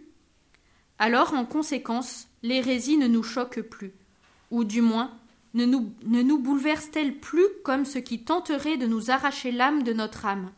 Alors, 1.00 1.34
en 1.34 1.46
conséquence, 1.46 2.28
l'hérésie 2.44 2.98
ne 2.98 3.08
nous 3.08 3.24
choque 3.24 3.62
plus, 3.62 3.94
ou 4.52 4.64
du 4.64 4.82
moins 4.82 5.12
ne 5.54 5.66
nous, 5.66 5.92
ne 6.06 6.22
nous 6.22 6.38
bouleverse-t-elle 6.38 7.20
plus 7.20 7.48
comme 7.64 7.86
ce 7.86 7.98
qui 7.98 8.24
tenterait 8.24 8.78
de 8.78 8.88
nous 8.88 9.10
arracher 9.10 9.52
l'âme 9.52 9.84
de 9.84 9.94
notre 9.94 10.26
âme? 10.26 10.52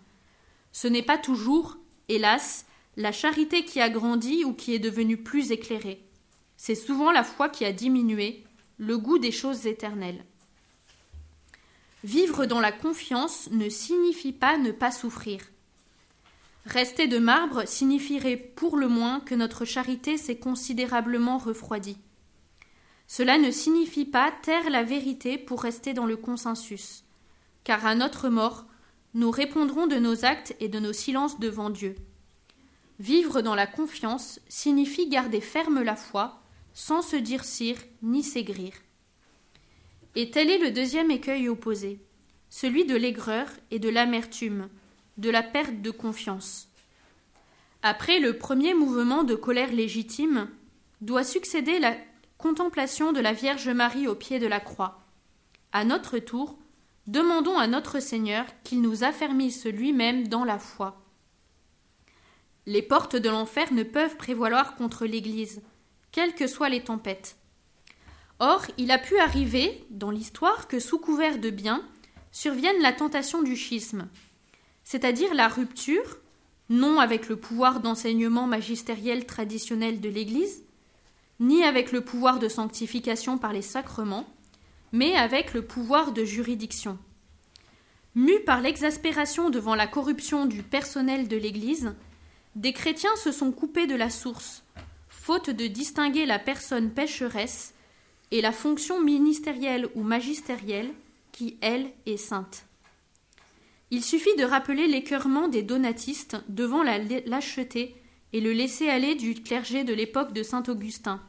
Ce 0.74 0.88
n'est 0.88 1.04
pas 1.04 1.18
toujours, 1.18 1.78
hélas, 2.10 2.66
la 2.98 3.14
charité 3.14 3.64
qui 3.64 3.80
a 3.80 3.90
grandi 3.90 4.44
ou 4.44 4.54
qui 4.54 4.74
est 4.74 4.80
devenue 4.80 5.18
plus 5.18 5.52
éclairée. 5.52 6.04
C'est 6.58 6.76
souvent 6.76 7.12
la 7.12 7.24
foi 7.24 7.48
qui 7.48 7.64
a 7.64 7.72
diminué, 7.72 8.44
le 8.78 8.98
goût 8.98 9.20
des 9.20 9.32
choses 9.32 9.68
éternelles. 9.68 10.26
Vivre 12.04 12.46
dans 12.46 12.60
la 12.60 12.72
confiance 12.72 13.50
ne 13.52 13.70
signifie 13.70 14.34
pas 14.34 14.58
ne 14.58 14.72
pas 14.72 14.92
souffrir. 14.92 15.42
Rester 16.66 17.08
de 17.08 17.20
marbre 17.20 17.68
signifierait 17.68 18.38
pour 18.38 18.78
le 18.78 18.88
moins 18.88 19.20
que 19.20 19.36
notre 19.36 19.66
charité 19.66 20.18
s'est 20.18 20.38
considérablement 20.38 21.38
refroidie. 21.38 21.98
Cela 23.08 23.38
ne 23.38 23.52
signifie 23.52 24.06
pas 24.06 24.32
taire 24.32 24.70
la 24.70 24.84
vérité 24.84 25.38
pour 25.38 25.62
rester 25.62 25.94
dans 25.94 26.06
le 26.06 26.18
consensus, 26.18 27.04
car 27.64 27.86
à 27.86 27.96
notre 27.96 28.30
mort, 28.30 28.66
nous 29.14 29.32
répondrons 29.32 29.88
de 29.88 29.98
nos 29.98 30.26
actes 30.26 30.56
et 30.60 30.70
de 30.70 30.80
nos 30.80 30.94
silences 30.94 31.40
devant 31.40 31.70
Dieu. 31.70 31.96
Vivre 33.00 33.42
dans 33.42 33.56
la 33.56 33.68
confiance 33.68 34.40
signifie 34.48 35.08
garder 35.08 35.42
ferme 35.42 35.82
la 35.82 35.96
foi 35.96 36.42
sans 36.74 37.02
se 37.02 37.16
dircir 37.16 37.78
ni 38.02 38.24
s'aigrir. 38.24 38.74
Et 40.16 40.32
tel 40.32 40.50
est 40.50 40.60
le 40.60 40.72
deuxième 40.72 41.12
écueil 41.12 41.50
opposé, 41.50 42.00
celui 42.50 42.86
de 42.86 42.96
l'aigreur 42.96 43.48
et 43.72 43.80
de 43.80 43.90
l'amertume, 43.90 44.70
de 45.18 45.30
la 45.30 45.44
perte 45.44 45.82
de 45.82 45.92
confiance. 45.92 46.70
Après 47.82 48.20
le 48.20 48.38
premier 48.38 48.74
mouvement 48.74 49.24
de 49.24 49.36
colère 49.36 49.72
légitime, 49.72 50.50
doit 51.02 51.24
succéder 51.24 51.80
la 51.80 51.98
contemplation 52.38 53.12
de 53.12 53.20
la 53.20 53.34
Vierge 53.34 53.70
Marie 53.70 54.08
au 54.08 54.16
pied 54.16 54.40
de 54.40 54.48
la 54.48 54.60
croix. 54.60 55.02
À 55.72 55.84
notre 55.84 56.20
tour, 56.20 56.58
demandons 57.08 57.58
à 57.58 57.68
notre 57.68 58.00
Seigneur 58.00 58.46
qu'il 58.64 58.82
nous 58.82 59.04
affermisse 59.04 59.66
lui-même 59.66 60.28
dans 60.28 60.44
la 60.44 60.60
foi. 60.60 61.02
Les 62.66 62.82
portes 62.82 63.16
de 63.16 63.30
l'enfer 63.30 63.74
ne 63.74 63.84
peuvent 63.84 64.16
prévaloir 64.16 64.76
contre 64.76 65.06
l'Église, 65.06 65.62
quelles 66.12 66.34
que 66.34 66.48
soient 66.48 66.70
les 66.70 66.84
tempêtes. 66.84 67.36
Or, 68.40 68.66
il 68.78 68.92
a 68.92 68.98
pu 68.98 69.18
arriver, 69.20 69.86
dans 69.90 70.12
l'histoire, 70.12 70.68
que 70.68 70.80
sous 70.80 70.98
couvert 70.98 71.40
de 71.40 71.50
bien, 71.50 71.86
survienne 72.32 72.82
la 72.82 72.94
tentation 72.94 73.42
du 73.42 73.56
schisme, 73.56 74.08
c'est-à-dire 74.84 75.34
la 75.34 75.48
rupture, 75.48 76.18
non 76.70 77.00
avec 77.00 77.30
le 77.30 77.36
pouvoir 77.36 77.80
d'enseignement 77.80 78.48
magistériel 78.48 79.26
traditionnel 79.26 80.00
de 80.00 80.10
l'Église, 80.10 80.64
ni 81.40 81.64
avec 81.64 81.92
le 81.92 82.02
pouvoir 82.02 82.40
de 82.40 82.48
sanctification 82.48 83.38
par 83.38 83.54
les 83.54 83.62
sacrements, 83.62 84.33
mais 84.94 85.16
avec 85.16 85.54
le 85.54 85.64
pouvoir 85.64 86.14
de 86.14 86.24
juridiction. 86.24 86.98
Mus 88.16 88.40
par 88.46 88.62
l'exaspération 88.62 89.50
devant 89.50 89.76
la 89.76 89.88
corruption 89.88 90.46
du 90.46 90.62
personnel 90.62 91.28
de 91.28 91.36
l'Église, 91.36 91.94
des 92.56 92.74
chrétiens 92.74 93.16
se 93.16 93.32
sont 93.32 93.52
coupés 93.52 93.88
de 93.88 93.96
la 93.96 94.12
source, 94.12 94.64
faute 95.10 95.50
de 95.50 95.66
distinguer 95.66 96.28
la 96.28 96.38
personne 96.38 96.92
pécheresse 96.92 97.74
et 98.30 98.42
la 98.42 98.52
fonction 98.52 99.02
ministérielle 99.02 99.90
ou 99.96 100.04
magistérielle 100.04 100.92
qui, 101.32 101.58
elle, 101.62 101.90
est 102.06 102.18
sainte. 102.18 102.66
Il 103.90 104.04
suffit 104.04 104.36
de 104.38 104.44
rappeler 104.44 104.88
l'écœurement 104.88 105.48
des 105.48 105.64
donatistes 105.64 106.38
devant 106.50 106.84
la 106.84 107.00
lâcheté 107.00 107.96
et 108.32 108.42
le 108.42 108.54
laisser-aller 108.54 109.16
du 109.16 109.34
clergé 109.34 109.84
de 109.84 109.94
l'époque 109.94 110.34
de 110.34 110.44
saint 110.44 110.64
Augustin, 110.68 111.20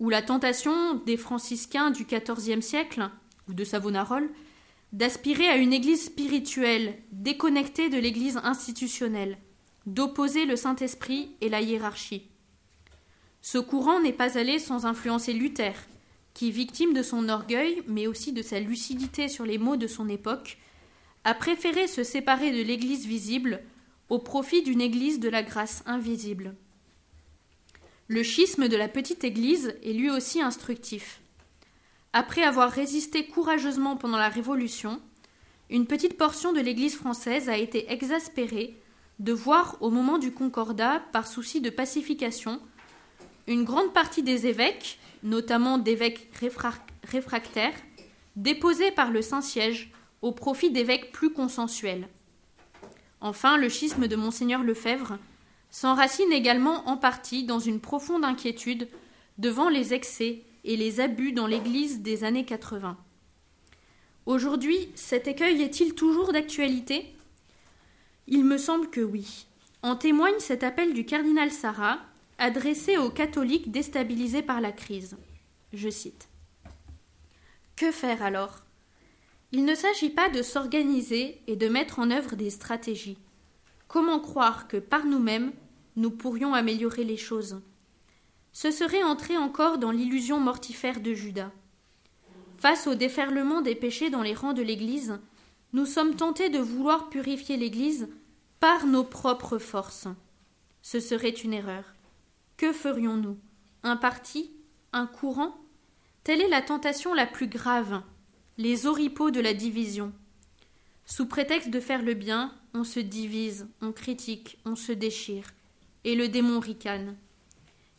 ou 0.00 0.10
la 0.10 0.22
tentation 0.22 0.94
des 0.94 1.16
franciscains 1.16 1.90
du 1.90 2.04
XIVe 2.04 2.60
siècle, 2.60 3.10
ou 3.48 3.52
de 3.52 3.64
Savonarole, 3.64 4.30
d'aspirer 4.92 5.48
à 5.48 5.56
une 5.56 5.72
Église 5.72 6.06
spirituelle, 6.06 6.96
déconnectée 7.12 7.88
de 7.88 7.98
l'Église 7.98 8.38
institutionnelle, 8.42 9.38
d'opposer 9.86 10.44
le 10.44 10.56
Saint-Esprit 10.56 11.32
et 11.40 11.48
la 11.48 11.60
hiérarchie. 11.60 12.28
Ce 13.42 13.58
courant 13.58 14.00
n'est 14.00 14.12
pas 14.12 14.38
allé 14.38 14.58
sans 14.58 14.86
influencer 14.86 15.32
Luther, 15.32 15.74
qui, 16.34 16.50
victime 16.50 16.92
de 16.94 17.02
son 17.02 17.28
orgueil, 17.28 17.82
mais 17.86 18.06
aussi 18.06 18.32
de 18.32 18.42
sa 18.42 18.60
lucidité 18.60 19.28
sur 19.28 19.44
les 19.44 19.58
maux 19.58 19.76
de 19.76 19.86
son 19.86 20.08
époque, 20.08 20.58
a 21.24 21.34
préféré 21.34 21.86
se 21.88 22.04
séparer 22.04 22.52
de 22.52 22.62
l'Église 22.62 23.06
visible 23.06 23.60
au 24.08 24.18
profit 24.18 24.62
d'une 24.62 24.80
Église 24.80 25.20
de 25.20 25.28
la 25.28 25.42
grâce 25.42 25.82
invisible. 25.84 26.54
Le 28.10 28.22
schisme 28.22 28.68
de 28.68 28.76
la 28.78 28.88
petite 28.88 29.22
Église 29.22 29.76
est 29.82 29.92
lui 29.92 30.08
aussi 30.08 30.40
instructif. 30.40 31.20
Après 32.14 32.42
avoir 32.42 32.70
résisté 32.70 33.26
courageusement 33.26 33.98
pendant 33.98 34.16
la 34.16 34.30
Révolution, 34.30 34.98
une 35.68 35.86
petite 35.86 36.16
portion 36.16 36.54
de 36.54 36.60
l'Église 36.60 36.96
française 36.96 37.50
a 37.50 37.58
été 37.58 37.92
exaspérée 37.92 38.80
de 39.18 39.34
voir, 39.34 39.76
au 39.82 39.90
moment 39.90 40.16
du 40.16 40.32
Concordat, 40.32 41.02
par 41.12 41.26
souci 41.26 41.60
de 41.60 41.68
pacification, 41.68 42.62
une 43.46 43.64
grande 43.64 43.92
partie 43.92 44.22
des 44.22 44.46
évêques, 44.46 44.98
notamment 45.22 45.76
d'évêques 45.76 46.30
réfractaires, 47.04 47.76
déposés 48.36 48.90
par 48.90 49.10
le 49.10 49.20
Saint-Siège 49.20 49.92
au 50.22 50.32
profit 50.32 50.70
d'évêques 50.70 51.12
plus 51.12 51.30
consensuels. 51.30 52.08
Enfin, 53.20 53.58
le 53.58 53.68
schisme 53.68 54.08
de 54.08 54.16
Monseigneur 54.16 54.62
Lefebvre 54.62 55.18
s'enracine 55.70 56.32
également 56.32 56.88
en 56.88 56.96
partie 56.96 57.44
dans 57.44 57.58
une 57.58 57.80
profonde 57.80 58.24
inquiétude 58.24 58.88
devant 59.38 59.68
les 59.68 59.94
excès 59.94 60.42
et 60.64 60.76
les 60.76 61.00
abus 61.00 61.32
dans 61.32 61.46
l'Église 61.46 62.00
des 62.00 62.24
années 62.24 62.44
80. 62.44 62.96
Aujourd'hui, 64.26 64.90
cet 64.94 65.26
écueil 65.26 65.62
est-il 65.62 65.94
toujours 65.94 66.32
d'actualité? 66.32 67.14
Il 68.26 68.44
me 68.44 68.58
semble 68.58 68.90
que 68.90 69.00
oui. 69.00 69.46
En 69.82 69.96
témoigne 69.96 70.38
cet 70.38 70.62
appel 70.64 70.92
du 70.92 71.06
cardinal 71.06 71.50
Sarah, 71.50 71.98
adressé 72.38 72.98
aux 72.98 73.10
catholiques 73.10 73.70
déstabilisés 73.70 74.42
par 74.42 74.60
la 74.60 74.72
crise. 74.72 75.16
Je 75.72 75.88
cite. 75.88 76.28
Que 77.76 77.90
faire 77.90 78.22
alors? 78.22 78.58
Il 79.52 79.64
ne 79.64 79.74
s'agit 79.74 80.10
pas 80.10 80.28
de 80.28 80.42
s'organiser 80.42 81.40
et 81.46 81.56
de 81.56 81.68
mettre 81.68 81.98
en 81.98 82.10
œuvre 82.10 82.36
des 82.36 82.50
stratégies. 82.50 83.18
Comment 83.88 84.20
croire 84.20 84.68
que 84.68 84.76
par 84.76 85.06
nous-mêmes, 85.06 85.52
nous 85.96 86.10
pourrions 86.10 86.52
améliorer 86.52 87.04
les 87.04 87.16
choses? 87.16 87.62
Ce 88.52 88.70
serait 88.70 89.02
entrer 89.02 89.38
encore 89.38 89.78
dans 89.78 89.90
l'illusion 89.90 90.38
mortifère 90.38 91.00
de 91.00 91.14
Judas. 91.14 91.50
Face 92.58 92.86
au 92.86 92.94
déferlement 92.94 93.62
des 93.62 93.74
péchés 93.74 94.10
dans 94.10 94.22
les 94.22 94.34
rangs 94.34 94.52
de 94.52 94.62
l'Église, 94.62 95.18
nous 95.72 95.86
sommes 95.86 96.16
tentés 96.16 96.50
de 96.50 96.58
vouloir 96.58 97.08
purifier 97.08 97.56
l'Église 97.56 98.08
par 98.60 98.86
nos 98.86 99.04
propres 99.04 99.58
forces. 99.58 100.08
Ce 100.82 101.00
serait 101.00 101.30
une 101.30 101.54
erreur. 101.54 101.94
Que 102.58 102.72
ferions-nous? 102.72 103.38
Un 103.84 103.96
parti? 103.96 104.50
Un 104.92 105.06
courant? 105.06 105.56
Telle 106.24 106.42
est 106.42 106.48
la 106.48 106.60
tentation 106.60 107.14
la 107.14 107.26
plus 107.26 107.46
grave, 107.46 108.02
les 108.58 108.86
oripeaux 108.86 109.30
de 109.30 109.40
la 109.40 109.54
division. 109.54 110.12
Sous 111.06 111.26
prétexte 111.26 111.70
de 111.70 111.80
faire 111.80 112.02
le 112.02 112.12
bien, 112.12 112.52
on 112.74 112.84
se 112.84 113.00
divise, 113.00 113.68
on 113.80 113.92
critique, 113.92 114.58
on 114.64 114.76
se 114.76 114.92
déchire, 114.92 115.46
et 116.04 116.14
le 116.14 116.28
démon 116.28 116.60
ricane. 116.60 117.16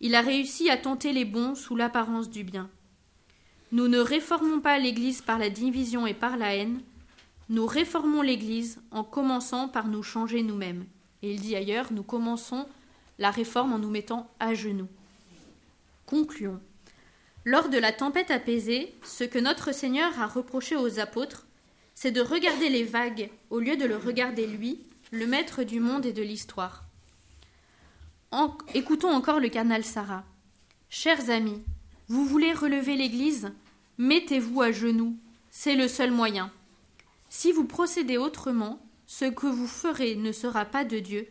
Il 0.02 0.16
a 0.16 0.22
réussi 0.22 0.70
à 0.70 0.78
tenter 0.78 1.12
les 1.14 1.26
bons 1.26 1.56
sous 1.56 1.76
l'apparence 1.76 2.30
du 2.30 2.44
bien. 2.44 2.70
Nous 3.72 3.88
ne 3.88 4.00
réformons 4.00 4.62
pas 4.62 4.80
l'Église 4.80 5.22
par 5.22 5.38
la 5.38 5.50
division 5.50 6.08
et 6.08 6.14
par 6.14 6.38
la 6.38 6.56
haine, 6.56 6.82
nous 7.50 7.66
réformons 7.66 8.22
l'Église 8.22 8.80
en 8.92 9.04
commençant 9.04 9.68
par 9.68 9.88
nous 9.88 10.04
changer 10.04 10.44
nous-mêmes. 10.44 10.86
Et 11.24 11.34
il 11.34 11.42
dit 11.42 11.56
ailleurs, 11.56 11.92
nous 11.92 12.04
commençons 12.04 12.68
la 13.18 13.32
réforme 13.32 13.74
en 13.74 13.80
nous 13.80 13.90
mettant 13.90 14.30
à 14.40 14.54
genoux. 14.54 14.88
Concluons. 16.06 16.60
Lors 17.46 17.70
de 17.70 17.78
la 17.78 17.92
tempête 17.92 18.30
apaisée, 18.30 18.96
ce 19.04 19.24
que 19.24 19.40
notre 19.40 19.74
Seigneur 19.74 20.20
a 20.20 20.28
reproché 20.28 20.76
aux 20.76 21.00
apôtres, 21.00 21.48
c'est 22.02 22.12
de 22.12 22.22
regarder 22.22 22.70
les 22.70 22.86
vagues 22.86 23.30
au 23.50 23.60
lieu 23.60 23.76
de 23.76 23.84
le 23.84 23.98
regarder 23.98 24.48
lui, 24.48 24.80
le 25.12 25.28
maître 25.28 25.64
du 25.64 25.82
monde 25.82 26.06
et 26.06 26.14
de 26.14 26.22
l'histoire 26.22 26.86
écoutons 28.74 29.10
encore 29.10 29.42
le 29.42 29.50
cardinal 29.50 29.84
Sarah. 29.84 30.24
Chers 30.90 31.30
amis, 31.30 31.62
vous 32.08 32.24
voulez 32.26 32.54
relever 32.54 32.96
l'Église? 32.96 33.52
Mettez-vous 33.98 34.62
à 34.62 34.72
genoux, 34.72 35.18
c'est 35.52 35.76
le 35.76 35.90
seul 35.90 36.12
moyen. 36.12 36.54
Si 37.30 37.52
vous 37.52 37.66
procédez 37.66 38.18
autrement, 38.18 38.82
ce 39.06 39.26
que 39.26 39.48
vous 39.48 39.68
ferez 39.68 40.16
ne 40.16 40.32
sera 40.32 40.64
pas 40.64 40.86
de 40.86 41.00
Dieu. 41.00 41.28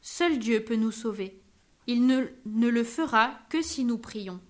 Seul 0.00 0.38
Dieu 0.38 0.64
peut 0.64 0.76
nous 0.76 0.92
sauver. 0.92 1.38
Il 1.86 2.06
ne 2.06 2.68
le 2.68 2.84
fera 2.84 3.38
que 3.50 3.60
si 3.60 3.84
nous 3.84 3.98
prions. 3.98 4.40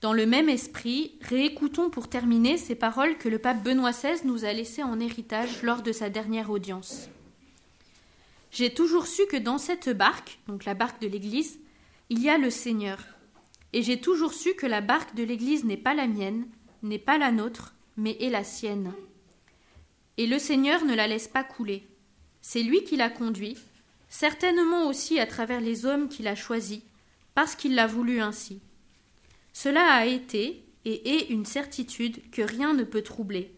Dans 0.00 0.12
le 0.12 0.26
même 0.26 0.48
esprit, 0.48 1.18
réécoutons 1.22 1.90
pour 1.90 2.08
terminer 2.08 2.56
ces 2.56 2.76
paroles 2.76 3.18
que 3.18 3.28
le 3.28 3.40
pape 3.40 3.64
Benoît 3.64 3.90
XVI 3.90 4.24
nous 4.24 4.44
a 4.44 4.52
laissées 4.52 4.84
en 4.84 5.00
héritage 5.00 5.62
lors 5.62 5.82
de 5.82 5.90
sa 5.90 6.08
dernière 6.08 6.50
audience. 6.50 7.08
J'ai 8.52 8.72
toujours 8.72 9.08
su 9.08 9.26
que 9.26 9.36
dans 9.36 9.58
cette 9.58 9.88
barque, 9.90 10.38
donc 10.46 10.64
la 10.64 10.74
barque 10.74 11.02
de 11.02 11.08
l'Église, 11.08 11.58
il 12.10 12.22
y 12.22 12.30
a 12.30 12.38
le 12.38 12.50
Seigneur. 12.50 12.98
Et 13.72 13.82
j'ai 13.82 14.00
toujours 14.00 14.34
su 14.34 14.54
que 14.54 14.66
la 14.66 14.80
barque 14.80 15.16
de 15.16 15.24
l'Église 15.24 15.64
n'est 15.64 15.76
pas 15.76 15.94
la 15.94 16.06
mienne, 16.06 16.46
n'est 16.84 16.98
pas 16.98 17.18
la 17.18 17.32
nôtre, 17.32 17.74
mais 17.96 18.16
est 18.20 18.30
la 18.30 18.44
sienne. 18.44 18.92
Et 20.16 20.28
le 20.28 20.38
Seigneur 20.38 20.84
ne 20.84 20.94
la 20.94 21.08
laisse 21.08 21.28
pas 21.28 21.42
couler. 21.42 21.86
C'est 22.40 22.62
lui 22.62 22.84
qui 22.84 22.96
l'a 22.96 23.10
conduit, 23.10 23.58
certainement 24.08 24.86
aussi 24.86 25.18
à 25.18 25.26
travers 25.26 25.60
les 25.60 25.86
hommes 25.86 26.08
qu'il 26.08 26.28
a 26.28 26.36
choisis, 26.36 26.82
parce 27.34 27.56
qu'il 27.56 27.74
l'a 27.74 27.88
voulu 27.88 28.20
ainsi. 28.20 28.60
Cela 29.60 29.92
a 29.92 30.04
été 30.04 30.62
et 30.84 31.16
est 31.16 31.30
une 31.30 31.44
certitude 31.44 32.30
que 32.30 32.42
rien 32.42 32.74
ne 32.74 32.84
peut 32.84 33.02
troubler. 33.02 33.50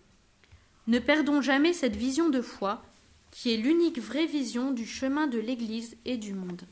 Ne 0.87 0.99
perdons 0.99 1.43
jamais 1.43 1.75
cette 1.75 1.95
vision 1.95 2.31
de 2.31 2.41
foi 2.41 2.83
qui 3.31 3.53
est 3.53 3.59
l'unique 3.59 3.99
vraie 3.99 4.25
vision 4.25 4.71
du 4.71 4.87
chemin 4.87 5.27
de 5.27 5.39
l'Église 5.39 5.99
et 6.07 6.17
du 6.17 6.33
monde. 6.33 6.63